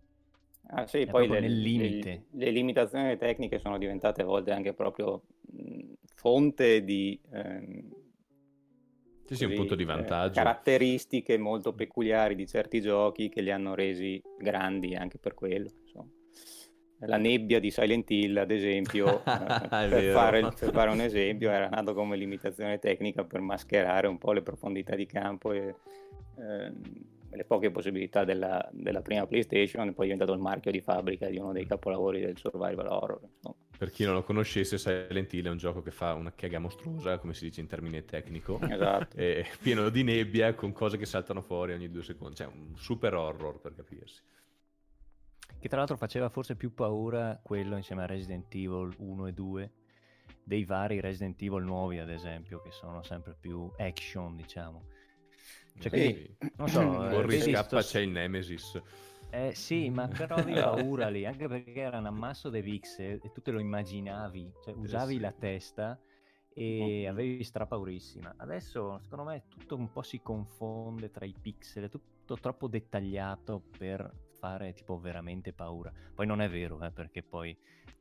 Ah, 0.69 0.87
sì, 0.87 1.05
È 1.05 1.11
poi 1.11 1.29
le, 1.29 1.41
nel 1.41 1.53
le- 1.53 1.63
limite. 1.63 2.27
le 2.31 2.51
limitazioni 2.51 3.17
tecniche 3.17 3.59
sono 3.59 3.79
diventate 3.79 4.23
a 4.23 4.25
volte 4.25 4.51
anche 4.51 4.75
proprio 4.75 5.23
mh, 5.53 5.93
fonte 6.15 6.83
di 6.83 7.19
ehm, 7.31 7.91
Sì, 9.27 9.37
sì, 9.37 9.45
un 9.45 9.53
punto 9.55 9.75
di 9.75 9.85
eh, 9.85 9.85
vantaggio. 9.85 10.33
caratteristiche 10.33 11.39
molto 11.39 11.73
peculiari 11.73 12.35
di 12.35 12.47
certi 12.47 12.81
giochi 12.81 13.29
che 13.29 13.41
li 13.41 13.51
hanno 13.51 13.75
resi 13.75 14.21
grandi 14.39 14.95
anche 14.95 15.19
per 15.19 15.35
quello. 15.35 15.71
insomma. 15.85 16.09
La 17.01 17.19
nebbia 17.19 17.61
di 17.61 17.71
Silent 17.71 18.11
Hill, 18.11 18.37
ad 18.39 18.51
esempio, 18.51 19.19
eh, 19.25 19.69
per, 19.69 20.13
fare, 20.13 20.41
per 20.59 20.71
fare 20.73 20.91
un 20.91 21.01
esempio, 21.01 21.51
era 21.51 21.69
nato 21.69 21.93
come 21.93 22.17
limitazione 22.17 22.79
tecnica 22.79 23.25
per 23.25 23.41
mascherare 23.41 24.07
un 24.07 24.17
po' 24.17 24.33
le 24.33 24.43
profondità 24.43 24.95
di 24.95 25.05
campo 25.05 25.53
e 25.53 25.75
ehm, 26.39 26.81
le 27.31 27.45
poche 27.45 27.71
possibilità 27.71 28.25
della, 28.25 28.67
della 28.73 29.03
prima 29.03 29.27
PlayStation, 29.27 29.89
e 29.89 29.93
poi 29.93 30.07
è 30.07 30.13
diventato 30.13 30.33
il 30.33 30.43
marchio 30.43 30.71
di 30.71 30.81
fabbrica 30.81 31.29
di 31.29 31.37
uno 31.37 31.53
dei 31.53 31.67
capolavori 31.67 32.21
del 32.21 32.39
survival 32.39 32.87
horror. 32.87 33.21
insomma. 33.35 33.57
Per 33.77 33.91
chi 33.91 34.05
non 34.05 34.15
lo 34.15 34.23
conoscesse, 34.23 34.79
Silent 34.79 35.31
Hill 35.35 35.45
è 35.45 35.51
un 35.51 35.59
gioco 35.59 35.83
che 35.83 35.91
fa 35.91 36.15
una 36.15 36.33
chiega 36.33 36.59
mostruosa, 36.59 37.19
come 37.19 37.35
si 37.35 37.45
dice 37.45 37.61
in 37.61 37.67
termine 37.67 38.07
tecnico, 38.07 38.59
Esatto. 38.63 39.17
pieno 39.61 39.91
di 39.91 40.03
nebbia 40.03 40.55
con 40.55 40.73
cose 40.73 40.97
che 40.97 41.05
saltano 41.05 41.43
fuori 41.43 41.75
ogni 41.75 41.91
due 41.91 42.03
secondi. 42.03 42.37
Cioè, 42.37 42.47
un 42.47 42.75
super 42.75 43.13
horror 43.13 43.61
per 43.61 43.75
capirsi. 43.75 44.23
Che 45.59 45.69
tra 45.69 45.79
l'altro 45.79 45.97
faceva 45.97 46.29
forse 46.29 46.55
più 46.57 46.75
paura 46.75 47.41
quello 47.43 47.77
insieme 47.77 48.03
a 48.03 48.07
Resident 48.07 48.55
Evil 48.55 48.95
1 48.99 49.27
e 49.27 49.33
2 49.33 49.73
dei 50.45 50.65
vari 50.65 51.01
Resident 51.01 51.41
Evil 51.43 51.65
nuovi, 51.65 51.99
ad 51.99 52.11
esempio, 52.11 52.61
che 52.61 52.71
sono 52.71 53.03
sempre 53.03 53.37
più 53.39 53.69
action, 53.79 54.37
diciamo. 54.37 54.83
Cioè, 55.79 55.83
Sì. 55.83 55.89
quindi, 55.89 56.37
non 56.57 56.69
so, 56.69 56.81
eh, 56.81 57.11
Corri, 57.11 57.39
vedi 57.39 57.53
scappa, 57.53 57.83
sto- 57.83 57.99
c'è 57.99 58.01
il 58.01 58.11
Nemesis. 58.11 58.81
Eh 59.31 59.55
sì, 59.55 59.91
ma 59.91 60.07
però 60.07 60.43
di 60.43 60.53
paura 60.55 61.09
lì, 61.09 61.27
anche 61.27 61.49
perché 61.49 61.81
era 61.81 61.99
un 61.99 62.07
ammasso 62.07 62.49
di 62.49 62.63
pixel 62.63 63.21
e 63.23 63.33
tu 63.33 63.43
te 63.43 63.51
lo 63.51 63.59
immaginavi, 63.59 64.53
cioè 64.63 64.75
usavi 64.75 65.15
sì. 65.15 65.21
la 65.21 65.33
testa 65.33 66.01
e 66.55 67.07
avevi 67.07 67.43
strapaurissima. 67.43 68.35
Adesso 68.39 69.01
secondo 69.03 69.25
me 69.25 69.45
tutto 69.49 69.77
un 69.77 69.91
po' 69.91 70.03
si 70.03 70.21
confonde 70.23 71.11
tra 71.11 71.25
i 71.27 71.35
pixel, 71.39 71.85
è 71.85 71.89
tutto 71.89 72.39
troppo 72.39 72.69
dettagliato 72.69 73.63
per 73.77 74.11
fare 74.47 74.73
tipo 74.75 74.99
veramente 74.99 75.53
paura. 75.53 75.93
Poi 76.15 76.27
non 76.27 76.41
è 76.41 76.49
vero, 76.49 76.83
eh, 76.85 76.91
perché 76.93 77.23
poi... 77.23 77.57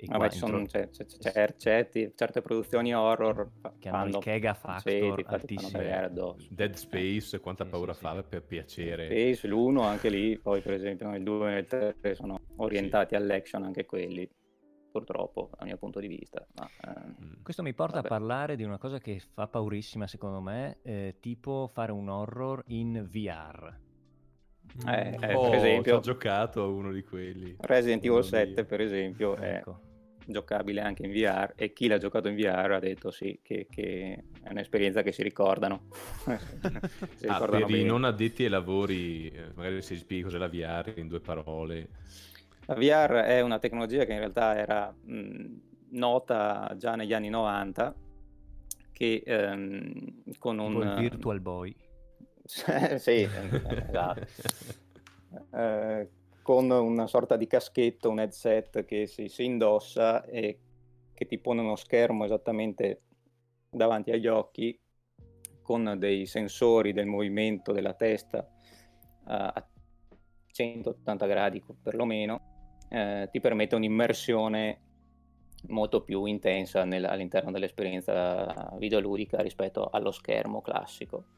Vabbè, 0.08 0.30
ci 0.30 0.38
sono 0.40 0.60
intro- 0.60 0.80
c'è- 0.82 0.90
c'è- 0.90 1.06
c'è- 1.06 1.56
certi- 1.58 2.12
certe 2.16 2.42
produzioni 2.42 2.94
horror 2.94 3.50
che 3.80 3.90
hanno 3.90 4.06
il 4.06 4.12
fanno 4.12 4.20
Kega 4.20 4.54
sì, 4.54 4.60
Factor 4.60 5.24
fanno 5.24 5.36
altissimo. 5.36 6.38
Dead 6.50 6.74
Space, 6.74 7.40
quanta 7.40 7.64
Sì, 7.64 7.70
paura 7.70 7.94
sì, 7.94 8.00
fa 8.02 8.16
sì. 8.22 8.28
per 8.28 8.44
piacere. 8.44 9.06
Space, 9.06 9.48
l'1 9.48 9.82
anche 9.84 10.10
lì, 10.10 10.38
poi 10.38 10.62
per 10.62 10.74
esempio 10.74 11.10
nel 11.10 11.24
2 11.24 11.48
e 11.50 11.54
nel 11.54 11.66
3 11.66 12.16
sono 12.16 12.40
orientati 12.58 13.16
all'action 13.16 13.64
anche 13.64 13.86
quelli, 13.86 14.30
purtroppo 14.92 15.50
dal 15.58 15.68
mio 15.68 15.78
punto 15.78 16.00
di 16.00 16.08
vista. 16.08 16.46
Ma, 16.56 16.70
ehm, 16.84 17.16
Mm. 17.24 17.42
Questo 17.44 17.64
mi 17.64 17.74
porta 17.74 18.02
Vabbè. 18.02 18.08
a 18.08 18.10
parlare 18.10 18.56
di 18.58 18.64
una 18.64 18.78
cosa 18.78 19.00
che 19.00 19.22
fa 19.34 19.48
paurissima 19.48 20.08
secondo 20.08 20.42
me, 20.42 20.80
eh, 20.84 21.16
tipo 21.22 21.70
fare 21.74 21.92
un 21.94 22.10
horror 22.10 22.64
in 22.68 23.08
VR. 23.10 23.84
Eh, 24.88 25.18
eh, 25.22 25.34
oh, 25.34 25.50
per 25.50 25.54
esempio- 25.56 25.98
ho 25.98 26.00
giocato 26.02 26.64
a 26.64 26.68
uno 26.68 26.92
di 26.92 27.04
quelli. 27.04 27.56
Resident 27.60 28.02
Evil 28.04 28.18
Mamma 28.18 28.30
7 28.30 28.52
mia. 28.54 28.66
per 28.66 28.82
esempio 28.82 29.36
è 29.36 29.56
Ecco. 29.56 29.80
giocabile 30.26 30.82
anche 30.82 31.06
in 31.06 31.12
VR 31.12 31.54
e 31.56 31.72
chi 31.72 31.88
l'ha 31.88 31.98
giocato 31.98 32.28
in 32.28 32.36
VR 32.36 32.72
ha 32.72 32.80
detto 32.80 33.10
sì, 33.12 33.40
che, 33.42 33.68
che 33.70 34.24
è 34.42 34.50
un'esperienza 34.50 35.02
che 35.02 35.12
si 35.12 35.24
ricordano. 35.24 35.84
si 37.16 37.26
Ah, 37.28 37.34
ricordano 37.34 37.66
per 37.66 37.76
i 37.76 37.78
bene. 37.80 37.84
non 37.88 38.04
addetti 38.04 38.44
ai 38.44 38.50
lavori, 38.50 39.30
eh, 39.30 39.52
magari 39.56 39.82
si 39.82 39.96
spieghi 39.96 40.24
cos'è 40.24 40.38
la 40.38 40.50
VR 40.50 40.94
in 40.98 41.08
due 41.08 41.20
parole. 41.22 41.88
La 42.66 42.74
VR 42.76 43.22
è 43.24 43.42
una 43.42 43.60
tecnologia 43.60 44.04
che 44.06 44.12
in 44.14 44.20
realtà 44.20 44.58
era 44.58 44.92
mh, 45.00 45.46
nota 45.92 46.74
già 46.78 46.96
negli 46.96 47.14
anni 47.14 47.30
90 47.30 47.94
che 48.92 49.22
ehm, 49.26 50.34
con 50.40 50.58
Tipo 50.58 50.68
un 50.78 50.82
il 50.82 50.96
Virtual 51.00 51.40
Boy. 51.40 51.76
sì, 53.00 53.28
esatto. 53.88 54.28
Eh, 55.52 56.10
con 56.44 56.70
una 56.70 57.08
sorta 57.08 57.38
di 57.38 57.48
caschetto, 57.48 58.10
un 58.10 58.20
headset 58.20 58.86
che 58.86 59.08
si, 59.08 59.28
si 59.30 59.46
indossa 59.46 60.24
e 60.26 60.60
che 61.14 61.26
ti 61.26 61.40
pone 61.40 61.62
uno 61.62 61.76
schermo 61.76 62.24
esattamente 62.24 63.02
davanti 63.70 64.12
agli 64.12 64.28
occhi 64.28 64.80
con 65.62 65.96
dei 65.98 66.28
sensori 66.28 66.94
del 66.94 67.08
movimento 67.08 67.72
della 67.72 67.94
testa 67.94 68.48
eh, 68.48 69.34
a 69.34 69.68
180 70.48 71.26
gradi 71.26 71.64
perlomeno, 71.82 72.78
eh, 72.90 73.28
ti 73.32 73.40
permette 73.40 73.76
un'immersione 73.76 74.82
molto 75.70 76.04
più 76.04 76.26
intensa 76.26 76.86
nel- 76.86 77.06
all'interno 77.06 77.50
dell'esperienza 77.50 78.72
videoludica 78.78 79.42
rispetto 79.42 79.90
allo 79.90 80.12
schermo 80.12 80.62
classico 80.62 81.34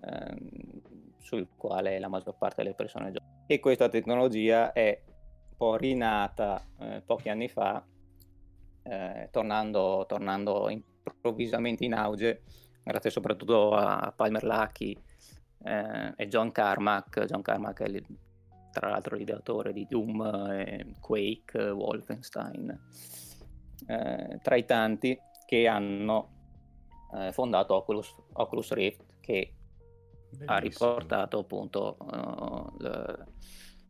ehm, 0.00 1.16
sul 1.18 1.48
quale 1.56 1.98
la 1.98 2.08
maggior 2.08 2.36
parte 2.36 2.62
delle 2.62 2.74
persone 2.74 3.10
gioca. 3.10 3.26
E 3.46 3.60
questa 3.60 3.88
tecnologia 3.88 4.72
è 4.72 5.02
un 5.06 5.56
po' 5.56 5.76
rinata 5.76 6.64
eh, 6.80 7.02
pochi 7.04 7.28
anni 7.28 7.48
fa, 7.48 7.84
eh, 8.82 9.28
tornando, 9.30 10.04
tornando 10.06 10.68
improvvisamente 10.68 11.84
in 11.84 11.94
auge, 11.94 12.42
grazie 12.82 13.10
soprattutto 13.10 13.74
a 13.74 14.12
Palmer 14.14 14.44
Luckey 14.44 14.96
eh, 15.64 16.12
e 16.16 16.28
John 16.28 16.52
Carmack. 16.52 17.24
John 17.24 17.42
Carmack 17.42 17.82
è 17.82 18.02
tra 18.70 18.90
l'altro 18.90 19.16
l'ideatore 19.16 19.72
di 19.72 19.86
Doom, 19.88 21.00
Quake, 21.00 21.70
Wolfenstein, 21.70 22.78
eh, 23.86 24.38
tra 24.42 24.56
i 24.56 24.64
tanti 24.64 25.18
che 25.46 25.66
hanno 25.66 26.36
eh, 27.14 27.32
fondato 27.32 27.74
Oculus, 27.74 28.14
Oculus 28.34 28.72
Rift, 28.72 29.16
che 29.20 29.54
ha 30.46 30.58
riportato 30.58 31.38
appunto 31.38 31.96
uh, 32.00 33.24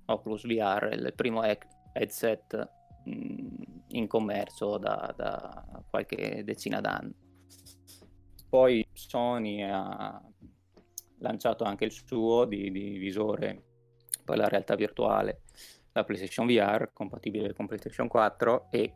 Oculus 0.06 0.46
VR, 0.46 0.90
il 0.92 1.12
primo 1.14 1.42
headset 1.92 2.70
mh, 3.04 3.46
in 3.88 4.06
commercio 4.06 4.78
da, 4.78 5.12
da 5.16 5.82
qualche 5.88 6.42
decina 6.44 6.80
d'anni. 6.80 7.14
Poi 8.48 8.86
Sony 8.92 9.62
ha 9.62 10.22
lanciato 11.18 11.64
anche 11.64 11.84
il 11.84 11.92
suo 11.92 12.44
di, 12.44 12.70
di 12.70 12.96
visore 12.96 13.64
per 14.24 14.38
la 14.38 14.48
realtà 14.48 14.74
virtuale, 14.74 15.42
la 15.92 16.04
PlayStation 16.04 16.46
VR, 16.46 16.90
compatibile 16.92 17.52
con 17.52 17.66
PlayStation 17.66 18.08
4 18.08 18.68
e 18.70 18.94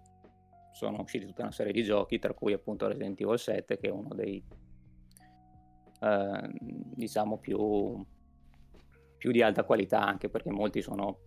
sono 0.73 1.01
usciti 1.03 1.27
tutta 1.27 1.43
una 1.43 1.53
serie 1.53 1.73
di 1.73 1.83
giochi, 1.83 2.19
tra 2.19 2.33
cui 2.33 2.53
appunto 2.53 2.87
Resident 2.87 3.21
Evil 3.21 3.39
7, 3.39 3.79
che 3.79 3.89
è 3.89 3.91
uno 3.91 4.15
dei 4.15 4.43
eh, 6.03 6.51
diciamo 6.61 7.39
più, 7.39 8.05
più 9.17 9.31
di 9.31 9.41
alta 9.41 9.65
qualità, 9.65 10.05
anche 10.05 10.29
perché 10.29 10.51
molti 10.51 10.83
sono 10.83 11.19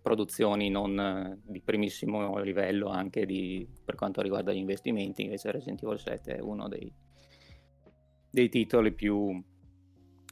produzioni 0.00 0.70
non 0.70 0.98
eh, 0.98 1.40
di 1.42 1.60
primissimo 1.60 2.38
livello 2.38 2.88
anche 2.88 3.26
di, 3.26 3.66
per 3.84 3.94
quanto 3.94 4.22
riguarda 4.22 4.52
gli 4.52 4.58
investimenti, 4.58 5.22
invece 5.22 5.50
Resident 5.50 5.82
Evil 5.82 5.98
7 5.98 6.36
è 6.36 6.40
uno 6.40 6.68
dei, 6.68 6.92
dei 8.30 8.48
titoli 8.48 8.92
più 8.92 9.42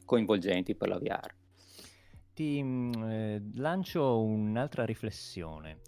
coinvolgenti 0.04 0.74
per 0.74 0.88
la 0.88 0.98
VR. 0.98 1.34
Ti 2.34 2.62
mm, 2.62 2.92
eh, 3.04 3.50
lancio 3.54 4.22
un'altra 4.22 4.84
riflessione. 4.84 5.80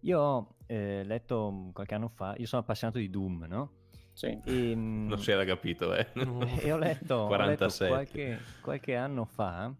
Io 0.00 0.20
ho 0.20 0.54
eh, 0.66 1.04
letto 1.04 1.70
qualche 1.72 1.94
anno 1.94 2.08
fa, 2.08 2.34
io 2.36 2.46
sono 2.46 2.62
appassionato 2.62 2.98
di 2.98 3.08
Doom, 3.08 3.46
no? 3.48 3.81
Sì. 4.12 4.38
E, 4.44 4.74
mm, 4.76 5.08
Non 5.08 5.18
si 5.18 5.30
era 5.30 5.44
capito, 5.44 5.94
eh. 5.94 6.06
e 6.60 6.70
ho 6.72 6.76
letto, 6.78 7.14
ho 7.14 7.26
letto 7.26 7.26
47. 7.26 7.88
qualche, 7.88 8.38
qualche 8.60 8.94
anno 8.94 9.24
fa, 9.24 9.72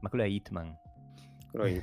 ma 0.00 0.08
quello 0.08 0.24
è 0.24 0.26
Hitman. 0.28 0.76
quello 1.50 1.64
eh. 1.66 1.82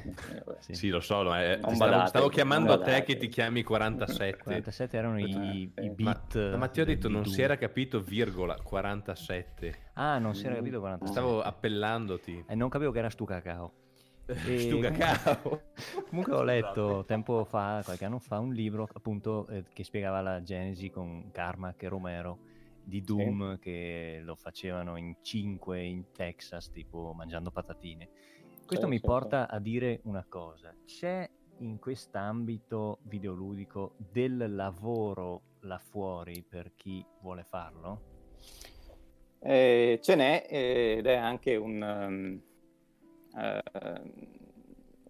Sì. 0.59 0.73
Sì, 0.73 0.89
lo 0.89 0.99
so, 0.99 1.21
no, 1.21 1.39
eh, 1.39 1.57
stavo, 1.59 1.77
badate, 1.77 2.07
stavo 2.09 2.27
chiamando 2.29 2.73
a 2.73 2.79
te 2.79 3.03
che 3.03 3.17
ti 3.17 3.27
chiami 3.27 3.61
47. 3.63 4.37
47 4.43 4.97
erano 4.97 5.19
i, 5.19 5.71
Eh, 5.75 5.83
i 5.83 5.89
ma- 5.89 5.93
beat. 6.13 6.51
Ma, 6.51 6.57
ma 6.57 6.67
ti 6.69 6.81
ho 6.81 6.85
detto, 6.85 7.07
non 7.07 7.25
si 7.25 7.41
era 7.41 7.55
capito, 7.57 7.99
virgola, 8.01 8.55
47. 8.61 9.77
Ah, 9.93 10.17
non 10.17 10.33
si 10.35 10.45
era 10.45 10.55
capito 10.55 10.79
47. 10.79 11.11
Stavo 11.19 11.41
appellandoti. 11.41 12.45
E 12.47 12.55
non 12.55 12.69
capivo 12.69 12.91
che 12.91 12.99
era 12.99 13.09
stu 13.09 13.25
cacao. 13.25 13.73
E... 14.47 14.91
Cao. 14.91 15.61
Comunque 16.09 16.33
ho 16.33 16.43
letto 16.43 17.03
tempo 17.05 17.43
fa, 17.43 17.81
qualche 17.83 18.05
anno 18.05 18.19
fa, 18.19 18.39
un 18.39 18.53
libro 18.53 18.87
appunto 18.91 19.47
eh, 19.47 19.63
che 19.71 19.83
spiegava 19.83 20.21
la 20.21 20.41
genesi 20.41 20.89
con 20.89 21.29
Carmack 21.31 21.83
e 21.83 21.87
Romero 21.87 22.39
di 22.83 23.01
Doom 23.01 23.53
sì. 23.53 23.59
che 23.59 24.21
lo 24.23 24.35
facevano 24.35 24.95
in 24.97 25.15
5 25.21 25.81
in 25.81 26.11
Texas, 26.11 26.71
tipo 26.71 27.13
mangiando 27.13 27.51
patatine. 27.51 28.09
Questo 28.65 28.85
sì, 28.85 28.91
mi 28.91 28.99
porta 28.99 29.47
a 29.47 29.59
dire 29.59 29.99
una 30.03 30.25
cosa. 30.27 30.73
C'è 30.85 31.29
in 31.59 31.79
quest'ambito 31.79 32.99
videoludico 33.03 33.93
del 33.97 34.53
lavoro 34.55 35.41
là 35.61 35.77
fuori 35.77 36.43
per 36.47 36.73
chi 36.75 37.05
vuole 37.21 37.43
farlo? 37.43 38.13
Eh, 39.39 39.99
ce 40.01 40.15
n'è 40.15 40.47
ed 40.49 41.05
è 41.05 41.15
anche 41.15 41.55
un, 41.55 41.81
um, 41.81 42.41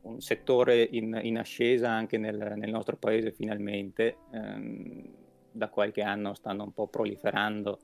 un 0.01 0.19
settore 0.21 0.81
in, 0.81 1.19
in, 1.21 1.38
ascesa 1.38 1.89
anche 1.89 2.17
nel, 2.17 2.53
nel, 2.55 2.71
nostro 2.71 2.97
paese 2.97 3.31
finalmente. 3.31 4.17
Um, 4.31 5.23
da 5.55 5.69
qualche 5.69 6.01
anno 6.01 6.33
stanno 6.33 6.63
un 6.63 6.73
po' 6.73 6.88
proliferando 6.88 7.79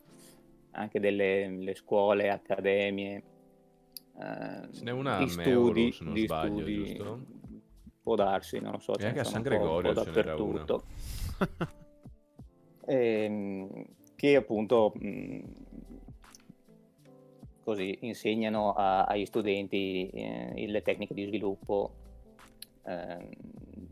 anche 0.71 0.99
delle 0.99 1.73
scuole, 1.75 2.29
accademie, 2.29 3.23
uh, 4.13 4.69
Ce 4.71 4.83
n'è 4.83 4.91
una 4.91 5.17
di 5.17 5.29
studi, 5.29 5.49
Euro, 5.49 5.91
se 5.91 6.03
non 6.03 6.17
sbaglio, 6.17 6.55
studi, 6.57 6.75
giusto? 6.75 7.25
Può 8.03 8.15
darsi, 8.15 8.59
non 8.59 8.73
lo 8.73 8.79
so. 8.79 8.97
E 8.97 9.05
anche 9.05 9.19
a 9.19 9.23
San 9.23 9.41
Gregorio 9.41 9.89
un 9.89 9.95
po' 9.95 10.03
dappertutto. 10.03 10.83
e, 12.85 12.95
ehm, 13.23 13.85
che 14.15 14.35
appunto 14.35 14.91
mh, 14.95 15.41
così 17.63 17.97
insegnano 18.01 18.73
a, 18.73 19.03
agli 19.03 19.25
studenti 19.25 20.09
eh, 20.09 20.67
le 20.67 20.81
tecniche 20.81 21.13
di 21.13 21.25
sviluppo 21.25 21.93
eh, 22.83 23.29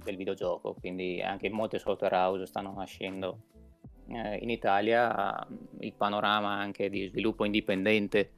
del 0.03 0.15
videogioco, 0.15 0.73
quindi 0.73 1.21
anche 1.21 1.49
molte 1.49 1.79
software 1.79 2.15
house 2.15 2.45
stanno 2.45 2.73
nascendo 2.73 3.39
eh, 4.08 4.38
in 4.38 4.49
Italia, 4.49 5.47
il 5.79 5.93
panorama 5.93 6.53
anche 6.53 6.89
di 6.89 7.08
sviluppo 7.08 7.45
indipendente 7.45 8.32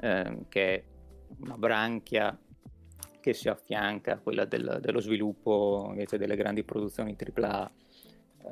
ehm, 0.00 0.48
che 0.48 0.74
è 0.74 0.82
una 1.40 1.56
branchia 1.56 2.38
che 3.20 3.32
si 3.32 3.48
affianca 3.48 4.14
a 4.14 4.18
quella 4.18 4.44
del, 4.44 4.78
dello 4.80 5.00
sviluppo 5.00 5.86
invece 5.88 6.18
delle 6.18 6.36
grandi 6.36 6.62
produzioni 6.62 7.16
AAA 7.16 7.70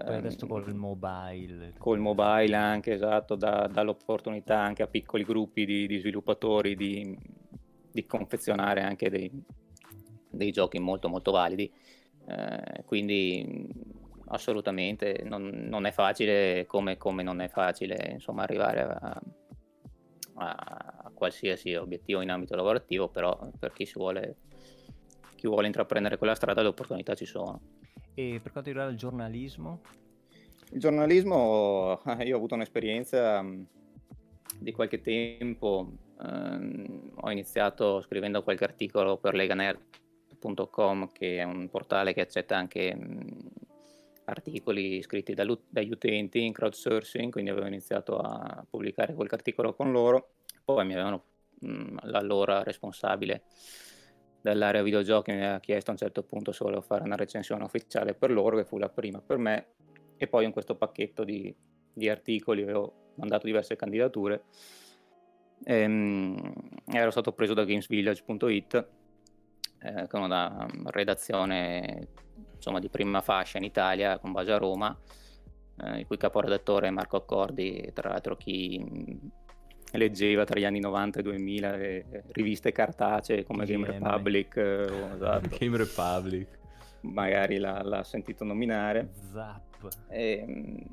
poi 0.03 0.17
adesso 0.17 0.47
col 0.47 0.69
ehm, 0.69 0.77
mobile. 0.77 1.73
Col 1.79 1.99
mobile 1.99 2.57
anche, 2.57 2.93
esatto, 2.93 3.37
dà, 3.37 3.69
dà 3.71 3.83
l'opportunità 3.83 4.59
anche 4.59 4.83
a 4.83 4.87
piccoli 4.87 5.25
gruppi 5.25 5.65
di, 5.65 5.87
di 5.87 5.99
sviluppatori 5.99 6.75
di, 6.75 7.17
di, 7.93 8.07
confezionare 8.07 8.83
anche 8.83 9.09
dei, 9.09 9.31
dei, 10.31 10.51
giochi 10.51 10.79
molto 10.79 11.09
molto 11.09 11.31
validi. 11.31 11.73
Eh, 12.27 12.83
quindi 12.85 13.69
assolutamente 14.27 15.23
non, 15.25 15.49
non 15.69 15.87
è 15.87 15.93
facile 15.93 16.65
come, 16.67 16.97
come, 16.97 17.23
non 17.23 17.41
è 17.41 17.49
facile 17.49 18.11
insomma, 18.13 18.43
arrivare 18.43 18.81
a, 18.81 19.21
a, 20.35 20.57
a, 21.05 21.11
qualsiasi 21.15 21.75
obiettivo 21.75 22.21
in 22.21 22.31
ambito 22.31 22.57
lavorativo, 22.57 23.09
però 23.09 23.39
per 23.59 23.73
chi, 23.73 23.89
vuole, 23.95 24.37
chi 25.37 25.47
vuole 25.47 25.67
intraprendere 25.67 26.19
quella 26.19 26.35
strada 26.35 26.63
le 26.63 26.69
opportunità 26.69 27.15
ci 27.15 27.27
sono. 27.27 27.61
E 28.15 28.39
per 28.41 28.53
quanto 28.53 28.71
riguarda 28.71 28.93
il 28.93 28.99
giornalismo? 28.99 29.81
Il 30.71 30.79
giornalismo, 30.79 32.01
io 32.25 32.35
ho 32.35 32.37
avuto 32.37 32.55
un'esperienza 32.55 33.43
mm, 33.43 33.63
di 34.59 34.73
qualche 34.73 35.01
tempo, 35.01 35.93
ehm, 36.21 37.13
ho 37.17 37.31
iniziato 37.31 38.01
scrivendo 38.03 38.43
qualche 38.45 38.65
articolo 38.65 39.17
per 39.17 39.35
leganerd.com 39.35 41.11
che 41.13 41.39
è 41.39 41.43
un 41.43 41.69
portale 41.69 42.15
che 42.15 42.21
accetta 42.21 42.57
anche 42.57 42.95
mh, 42.95 43.01
mm, 43.01 43.29
articoli 44.27 45.03
scritti 45.03 45.35
dagli 45.35 45.91
utenti 45.91 46.45
in 46.45 46.53
crowdsourcing, 46.53 47.33
quindi 47.33 47.51
avevo 47.51 47.67
iniziato 47.67 48.19
a 48.19 48.65
pubblicare 48.69 49.15
qualche 49.15 49.35
articolo 49.35 49.75
con 49.75 49.91
loro, 49.91 50.35
poi 50.65 50.87
mi 50.87 50.93
avevano 50.93 51.25
mh, 51.61 51.69
mm, 51.69 51.97
l'allora 52.03 52.63
responsabile 52.63 53.43
dell'area 54.51 54.83
videogiochi 54.83 55.31
mi 55.33 55.39
aveva 55.39 55.59
chiesto 55.59 55.89
a 55.89 55.95
un 55.95 55.99
certo 55.99 56.23
punto 56.23 56.53
se 56.53 56.65
volevo 56.65 56.83
fare 56.83 57.03
una 57.03 57.17
recensione 57.17 57.65
ufficiale 57.65 58.13
per 58.13 58.31
loro, 58.31 58.59
che 58.59 58.67
fu 58.67 58.77
la 58.77 58.91
prima 58.91 59.23
per 59.23 59.39
me, 59.39 59.67
e 60.19 60.27
poi 60.27 60.45
in 60.45 60.53
questo 60.53 60.77
pacchetto 60.77 61.25
di, 61.25 61.55
di 61.91 62.11
articoli 62.11 62.63
avevo 62.63 63.13
mandato 63.15 63.47
diverse 63.47 63.75
candidature. 63.75 64.45
Ehm, 65.65 66.53
ero 66.93 67.11
stato 67.11 67.33
preso 67.33 67.55
da 67.55 67.65
gamesvillage.it, 67.65 68.89
eh, 69.81 70.07
è 70.07 70.17
una 70.17 70.67
redazione 70.89 72.09
insomma, 72.55 72.81
di 72.81 72.91
prima 72.91 73.23
fascia 73.23 73.57
in 73.57 73.65
Italia, 73.65 74.19
con 74.19 74.33
base 74.33 74.53
a 74.53 74.59
Roma, 74.59 74.95
eh, 75.79 76.01
il 76.01 76.07
cui 76.07 76.19
caporedattore 76.19 76.89
è 76.89 76.91
Marco 76.91 77.17
Accordi, 77.17 77.91
tra 77.95 78.11
l'altro 78.11 78.37
chi 78.37 79.23
leggeva 79.99 80.45
tra 80.45 80.59
gli 80.59 80.65
anni 80.65 80.81
90 80.81 81.21
e 81.21 81.23
2000 81.23 81.77
eh, 81.77 82.05
riviste 82.33 82.73
cartacee 82.73 83.45
come 83.45 83.65
Game 83.65 83.87
Republic. 83.87 84.57
Eh, 84.57 85.13
esatto. 85.15 85.49
Game 85.59 85.77
Republic. 85.77 86.49
Magari 87.03 87.59
l'ha, 87.59 87.83
l'ha 87.83 88.03
sentito 88.03 88.45
nominare. 88.45 89.11
Zap. 89.31 89.63
E, 90.09 90.45
ehm, 90.47 90.87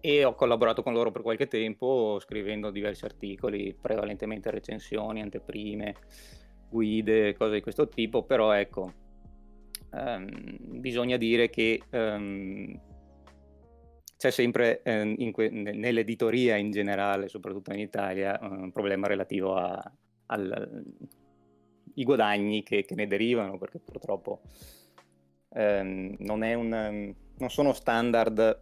e 0.00 0.24
ho 0.24 0.34
collaborato 0.34 0.82
con 0.82 0.92
loro 0.92 1.10
per 1.10 1.22
qualche 1.22 1.48
tempo 1.48 2.18
scrivendo 2.20 2.70
diversi 2.70 3.04
articoli, 3.04 3.76
prevalentemente 3.78 4.50
recensioni, 4.50 5.20
anteprime, 5.20 5.94
guide, 6.68 7.34
cose 7.34 7.54
di 7.54 7.60
questo 7.60 7.88
tipo, 7.88 8.22
però 8.22 8.52
ecco, 8.52 8.92
um, 9.90 10.56
bisogna 10.80 11.16
dire 11.16 11.50
che 11.50 11.82
um, 11.90 12.78
c'è 14.18 14.32
sempre 14.32 14.82
eh, 14.82 15.30
que- 15.32 15.48
nell'editoria 15.48 16.56
in 16.56 16.72
generale, 16.72 17.28
soprattutto 17.28 17.72
in 17.72 17.78
Italia, 17.78 18.36
un 18.42 18.72
problema 18.72 19.06
relativo 19.06 19.54
ai 19.54 19.92
guadagni 21.94 22.64
che, 22.64 22.84
che, 22.84 22.96
ne 22.96 23.06
derivano, 23.06 23.58
perché 23.58 23.78
purtroppo 23.78 24.40
ehm, 25.50 26.16
non, 26.18 26.42
un, 26.42 27.14
non, 27.38 27.48
sono 27.48 27.72
standard 27.72 28.60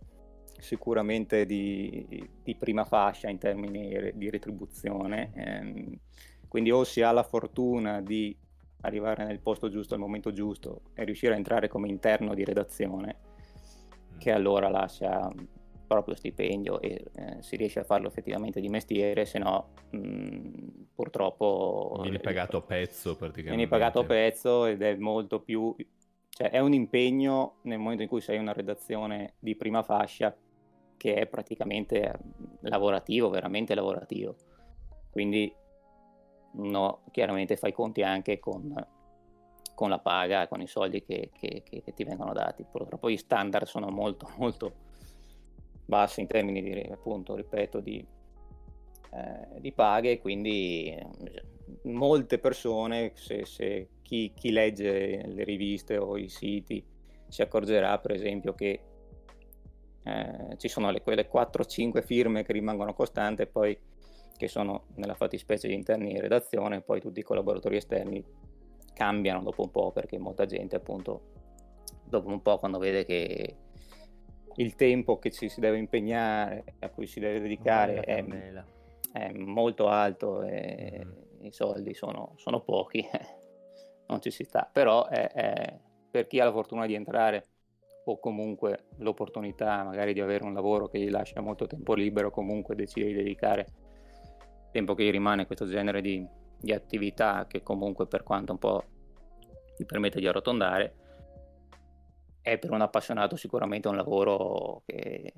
sicuramente 0.59 1.47
di, 1.47 2.29
di, 2.43 2.55
prima 2.55 2.85
fascia 2.85 3.31
in 3.31 3.39
termini 3.39 4.13
di 4.13 4.29
retribuzione. 4.29 5.33
Ehm, 5.35 5.99
quindi 6.49 6.71
o 6.71 6.85
si 6.85 7.01
ha 7.01 7.13
la 7.13 7.23
fortuna 7.23 8.03
di 8.03 8.37
arrivare 8.83 9.25
nel 9.25 9.41
posto 9.41 9.71
giusto 9.71 9.95
al 9.95 10.01
momento 10.01 10.33
giusto 10.33 10.83
e 10.93 11.05
riuscire 11.05 11.33
a 11.33 11.37
entrare 11.37 11.67
come 11.69 11.89
interno 11.89 12.35
di 12.35 12.45
redazione 12.45 13.26
che 14.19 14.33
allora 14.33 14.69
lascia 14.69 15.31
proprio 15.87 16.17
stipendio 16.17 16.81
e 16.81 17.05
eh, 17.15 17.37
si 17.41 17.57
riesce 17.57 17.81
a 17.81 17.85
farlo 17.85 18.09
effettivamente 18.09 18.61
di 18.61 18.69
mestiere, 18.69 19.25
se 19.25 19.39
no 19.39 19.69
mh, 19.91 20.87
purtroppo... 20.95 21.99
Vieni 22.03 22.19
pagato 22.19 22.57
a 22.57 22.63
pezzo 22.63 23.17
praticamente. 23.17 23.55
Vieni 23.55 23.69
pagato 23.69 24.01
a 24.01 24.05
pezzo 24.05 24.67
ed 24.67 24.83
è 24.83 24.97
molto 24.97 25.41
più... 25.41 25.75
cioè 26.29 26.51
è 26.51 26.59
un 26.59 26.73
impegno 26.73 27.59
nel 27.63 27.79
momento 27.79 28.03
in 28.03 28.09
cui 28.09 28.21
sei 28.21 28.39
una 28.39 28.53
redazione 28.53 29.35
di 29.39 29.55
prima 29.55 29.83
fascia 29.83 30.35
che 30.97 31.15
è 31.15 31.27
praticamente 31.27 32.19
lavorativo, 32.61 33.29
veramente 33.29 33.75
lavorativo. 33.75 34.35
Quindi 35.11 35.55
no, 36.53 37.03
chiaramente 37.11 37.57
fai 37.57 37.73
conti 37.73 38.03
anche 38.03 38.39
con 38.39 38.75
con 39.77 39.91
la 39.91 39.99
paga, 39.99 40.49
con 40.49 40.63
i 40.63 40.67
soldi 40.67 41.05
che, 41.05 41.29
che, 41.39 41.63
che, 41.63 41.93
ti 41.95 42.03
vengono 42.03 42.33
dati. 42.33 42.65
Purtroppo 42.65 43.11
gli 43.11 43.19
standard 43.19 43.67
sono 43.67 43.91
molto, 43.91 44.27
molto 44.39 44.73
bassi 45.85 46.23
in 46.23 46.27
termini 46.27 46.63
di, 46.63 46.89
appunto, 46.91 47.37
ripeto, 47.37 47.81
di, 47.81 48.05
eh, 49.13 49.61
di 49.61 49.73
paghe, 49.73 50.19
quindi 50.19 50.87
eh, 50.87 51.07
molte 51.83 52.39
persone, 52.39 53.13
se, 53.15 53.45
se 53.45 53.89
chi, 54.01 54.33
chi, 54.35 54.51
legge 54.51 55.27
le 55.27 55.45
riviste 55.45 55.99
o 55.99 56.17
i 56.17 56.31
siti, 56.31 56.83
si 57.29 57.43
accorgerà 57.43 57.99
per 57.99 58.13
esempio 58.13 58.55
che 58.55 58.81
eh, 60.03 60.57
ci 60.57 60.69
sono 60.69 60.91
le, 60.91 61.03
quelle 61.03 61.29
4-5 61.31 62.03
firme 62.03 62.45
che 62.45 62.55
rimangono 62.55 62.95
costanti 62.95 63.43
e 63.43 63.47
poi 63.47 63.79
che 64.39 64.49
sono 64.49 64.87
nella 64.95 65.15
fattispecie 65.15 65.69
di 65.69 65.75
interni 65.75 66.13
in 66.13 66.21
redazione, 66.21 66.81
poi 66.81 66.99
tutti 67.01 67.21
i 67.21 67.23
collaboratori 67.23 67.77
esterni 67.77 68.25
cambiano 68.97 69.43
dopo 69.43 69.63
un 69.63 69.71
po' 69.71 69.93
perché 69.93 70.19
molta 70.19 70.47
gente 70.47 70.75
appunto 70.75 71.35
dopo 72.03 72.29
un 72.29 72.41
po' 72.41 72.57
quando 72.57 72.79
vede 72.79 73.05
che 73.05 73.57
il 74.57 74.75
tempo 74.75 75.19
che 75.19 75.31
ci 75.31 75.51
si 75.51 75.61
deve 75.61 75.77
impegnare, 75.77 76.65
a 76.79 76.89
cui 76.89 77.07
si 77.07 77.21
deve 77.21 77.41
dedicare 77.41 78.01
è, 78.01 78.25
è, 79.13 79.33
molto 79.33 79.89
alto 79.89 80.43
e 80.43 81.03
mm. 81.05 81.45
i 81.45 81.53
soldi 81.53 81.93
sono, 81.93 82.33
sono 82.37 82.63
pochi, 82.63 83.07
non 84.09 84.23
ci 84.23 84.31
si 84.31 84.45
sta, 84.45 84.67
però 84.73 85.07
è, 85.09 85.29
è, 85.31 85.79
per 86.11 86.27
chi 86.27 86.41
ha 86.41 86.47
la 86.47 86.53
fortuna 86.53 86.87
di 86.87 86.95
entrare 86.95 87.49
o 88.07 88.19
comunque 88.19 88.87
l'opportunità 88.99 89.83
magari 89.85 90.15
di 90.15 90.23
avere 90.23 90.45
un 90.45 90.55
lavoro 90.55 90.87
che 90.87 91.01
gli 91.01 91.11
lascia 91.11 91.43
molto 91.43 91.67
tempo 91.67 91.93
libero, 91.93 92.31
comunque 92.31 92.75
decide 92.75 93.09
di 93.09 93.15
dedicare 93.15 93.67
tempo 94.71 94.95
che 94.95 95.05
gli 95.05 95.11
rimane 95.11 95.43
a 95.43 95.47
questo 95.47 95.67
genere 95.67 96.01
di, 96.01 96.27
di 96.67 96.73
attività 96.73 97.47
che 97.47 97.63
comunque 97.63 98.07
per 98.07 98.25
quanto 98.25 98.53
un 98.53 98.59
po' 98.59 98.85
ti 99.77 99.85
permette 99.85 100.19
di 100.19 100.27
arrotondare, 100.27 100.95
è 102.43 102.59
per 102.59 102.73
un 102.73 102.81
appassionato 102.81 103.37
sicuramente 103.37 103.89
un 103.89 103.97
lavoro 103.97 104.83
che 104.85 105.33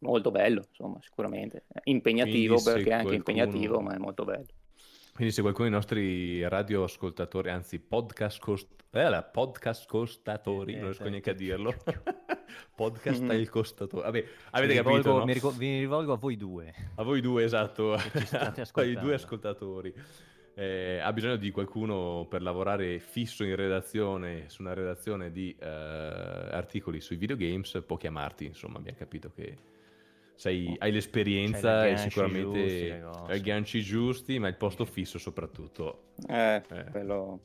molto 0.00 0.30
bello, 0.30 0.64
insomma, 0.68 0.98
sicuramente. 1.00 1.64
Impegnativo 1.84 2.60
perché 2.62 2.90
è 2.90 2.92
anche 2.92 3.06
qualcuno... 3.06 3.14
impegnativo, 3.14 3.80
ma 3.80 3.94
è 3.94 3.98
molto 3.98 4.24
bello. 4.24 4.46
Quindi 5.14 5.32
se 5.32 5.40
qualcuno 5.40 5.68
dei 5.68 5.76
nostri 5.76 6.46
radioascoltatori, 6.46 7.48
anzi 7.48 7.78
podcast, 7.78 8.38
cost... 8.38 8.68
eh, 8.90 9.24
podcast 9.32 9.88
costatori, 9.88 10.72
eh, 10.72 10.76
non 10.76 10.84
riesco 10.86 11.08
neanche 11.08 11.30
a 11.30 11.34
dirlo, 11.34 11.74
podcast 12.74 13.22
mm. 13.22 13.30
il 13.30 13.48
costatore. 13.48 14.04
Vabbè, 14.04 14.24
avete 14.50 14.72
mi 14.72 14.78
capito, 14.78 14.96
rivolgo, 14.96 15.18
no? 15.18 15.24
mi, 15.24 15.32
rivolgo, 15.32 15.58
mi, 15.58 15.78
rivolgo 15.78 16.12
a 16.12 16.16
voi 16.16 16.36
due. 16.36 16.74
A 16.94 17.02
voi 17.02 17.20
due, 17.20 17.44
esatto, 17.44 17.98
ai 18.74 18.94
due 19.00 19.14
ascoltatori. 19.14 19.94
Eh, 20.58 21.00
ha 21.02 21.12
bisogno 21.12 21.36
di 21.36 21.50
qualcuno 21.50 22.26
per 22.30 22.40
lavorare 22.40 22.98
fisso 22.98 23.44
in 23.44 23.56
redazione, 23.56 24.48
su 24.48 24.62
una 24.62 24.72
redazione 24.72 25.30
di 25.30 25.54
eh, 25.58 25.66
articoli 25.66 27.00
sui 27.00 27.16
videogames, 27.16 27.82
può 27.86 27.96
chiamarti, 27.96 28.46
insomma, 28.46 28.78
abbiamo 28.78 28.96
capito 28.96 29.30
che 29.34 29.56
sei, 30.34 30.74
hai 30.78 30.92
l'esperienza 30.92 31.86
e 31.86 31.96
sicuramente 31.96 33.02
hai 33.26 33.38
i 33.38 33.40
ganci 33.42 33.82
giusti, 33.82 34.38
ma 34.38 34.48
il 34.48 34.56
posto 34.56 34.84
fisso 34.84 35.18
soprattutto. 35.18 36.12
Eh, 36.26 36.62
eh. 36.70 36.84
quello... 36.90 37.40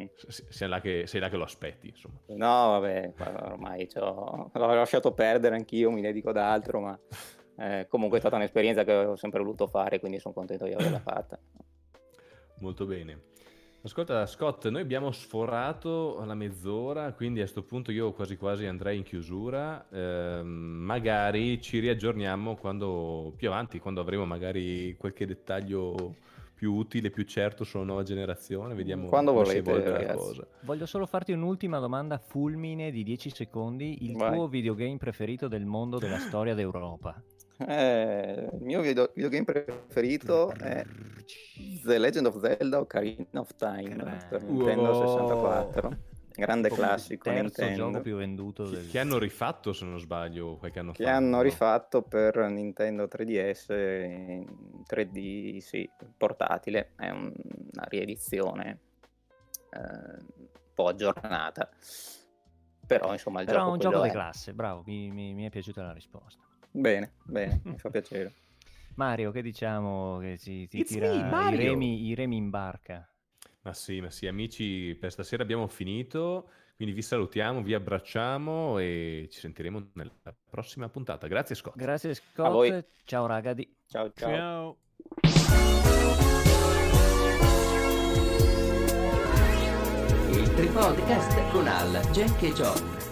Mm. 0.00 0.06
Sei 0.26 0.68
là, 0.68 0.80
che, 0.80 1.06
sei 1.06 1.20
là 1.20 1.28
che 1.28 1.36
lo 1.36 1.44
aspetti, 1.44 1.88
insomma. 1.88 2.18
No, 2.26 2.78
vabbè, 2.80 3.12
ormai 3.42 3.88
l'ho 3.94 4.50
lasciato 4.52 5.12
perdere 5.12 5.54
anch'io, 5.54 5.90
mi 5.90 6.00
dedico 6.00 6.30
ad 6.30 6.36
altro, 6.36 6.80
ma 6.80 6.98
eh, 7.58 7.86
comunque 7.88 8.18
è 8.18 8.20
stata 8.20 8.36
un'esperienza 8.36 8.84
che 8.84 8.92
ho 8.92 9.16
sempre 9.16 9.40
voluto 9.40 9.66
fare, 9.66 10.00
quindi 10.00 10.18
sono 10.18 10.34
contento 10.34 10.64
di 10.64 10.72
averla 10.72 10.98
fatta. 11.04 11.38
Molto 12.58 12.86
bene. 12.86 13.32
Ascolta 13.84 14.24
Scott, 14.24 14.66
noi 14.68 14.80
abbiamo 14.80 15.12
sforato 15.12 16.24
la 16.24 16.34
mezz'ora, 16.34 17.12
quindi 17.12 17.40
a 17.40 17.42
questo 17.42 17.62
punto 17.64 17.92
io 17.92 18.14
quasi 18.14 18.38
quasi 18.38 18.64
andrei 18.64 18.96
in 18.96 19.02
chiusura, 19.02 19.86
eh, 19.90 20.40
magari 20.42 21.60
ci 21.60 21.80
riaggiorniamo 21.80 22.56
quando, 22.56 23.34
più 23.36 23.48
avanti, 23.48 23.80
quando 23.80 24.00
avremo 24.00 24.24
magari 24.24 24.96
qualche 24.96 25.26
dettaglio 25.26 26.14
più 26.54 26.72
utile, 26.72 27.10
più 27.10 27.24
certo 27.24 27.64
sulla 27.64 27.84
nuova 27.84 28.02
generazione, 28.02 28.74
vediamo 28.74 29.08
quando 29.08 29.32
volete, 29.32 29.60
volete 29.60 29.90
la 29.90 30.14
cosa. 30.14 30.46
Voglio 30.62 30.86
solo 30.86 31.04
farti 31.04 31.32
un'ultima 31.32 31.78
domanda 31.78 32.18
fulmine 32.18 32.90
di 32.90 33.02
10 33.02 33.30
secondi, 33.30 34.04
il 34.04 34.16
Vai. 34.16 34.32
tuo 34.32 34.46
videogame 34.46 34.96
preferito 34.96 35.48
del 35.48 35.64
mondo 35.64 35.98
della 35.98 36.18
storia 36.18 36.54
d'Europa? 36.54 37.20
Eh, 37.58 38.48
il 38.52 38.62
mio 38.62 38.80
video, 38.80 39.10
videogame 39.14 39.44
preferito 39.44 40.50
è 40.52 40.84
The 41.84 41.98
Legend 41.98 42.26
of 42.26 42.40
Zelda 42.40 42.80
Ocarina 42.80 43.40
of 43.40 43.54
Time 43.56 44.22
per 44.28 44.42
Nintendo 44.42 44.90
wow. 44.90 45.06
64. 45.06 46.13
Grande 46.36 46.68
Come 46.68 46.80
classico 46.80 47.28
il 47.28 47.34
terzo 47.36 47.62
Nintendo. 47.62 47.90
gioco 47.92 48.02
più 48.02 48.16
venduto 48.16 48.68
del... 48.68 48.90
Che 48.90 48.98
hanno 48.98 49.18
rifatto, 49.18 49.72
se 49.72 49.84
non 49.84 50.00
sbaglio, 50.00 50.56
qualche 50.56 50.80
anno 50.80 50.90
che 50.90 51.04
fa. 51.04 51.10
Che 51.10 51.16
hanno 51.16 51.36
no? 51.36 51.42
rifatto 51.42 52.02
per 52.02 52.36
Nintendo 52.48 53.04
3DS 53.04 53.72
in 53.72 54.82
3D, 54.88 55.58
sì, 55.58 55.88
portatile. 56.16 56.92
È 56.96 57.08
un, 57.10 57.32
una 57.72 57.84
riedizione 57.88 58.80
eh, 59.70 59.78
un 59.78 60.48
po' 60.74 60.88
aggiornata. 60.88 61.70
Però, 62.84 63.12
insomma, 63.12 63.40
il 63.40 63.46
Però 63.46 63.58
gioco 63.58 63.70
è 63.70 63.72
un 63.72 63.78
gioco 63.78 64.02
di 64.02 64.10
classe, 64.10 64.52
bravo, 64.52 64.82
mi, 64.86 65.10
mi, 65.10 65.34
mi 65.34 65.46
è 65.46 65.50
piaciuta 65.50 65.82
la 65.82 65.92
risposta. 65.92 66.42
Bene, 66.70 67.12
bene, 67.22 67.60
mi 67.64 67.78
fa 67.78 67.90
piacere. 67.90 68.34
Mario, 68.96 69.30
che 69.30 69.40
diciamo 69.40 70.18
che 70.18 70.36
si, 70.36 70.66
si 70.68 70.82
tira 70.82 71.06
i 71.12 71.56
remi, 71.56 72.06
i 72.06 72.14
remi 72.14 72.36
in 72.36 72.50
barca? 72.50 73.08
Ma 73.64 73.72
sì, 73.72 74.00
ma 74.02 74.10
sì, 74.10 74.26
amici, 74.26 74.94
per 74.94 75.10
stasera 75.10 75.42
abbiamo 75.42 75.66
finito, 75.68 76.50
quindi 76.76 76.94
vi 76.94 77.00
salutiamo, 77.00 77.62
vi 77.62 77.72
abbracciamo 77.72 78.78
e 78.78 79.26
ci 79.30 79.40
sentiremo 79.40 79.92
nella 79.94 80.12
prossima 80.50 80.90
puntata. 80.90 81.26
Grazie 81.26 81.54
Scott. 81.54 81.74
Grazie 81.74 82.12
Scott, 82.12 82.86
ciao 83.04 83.24
ragazzi. 83.24 83.74
Ciao 83.86 84.12
ciao. 84.14 84.30
ciao. 84.30 84.76
Il 90.30 90.54
Tripodcast 90.54 91.50
con 91.50 91.66
Al, 91.66 92.10
Jack 92.12 92.42
e 92.42 92.52
John. 92.52 93.03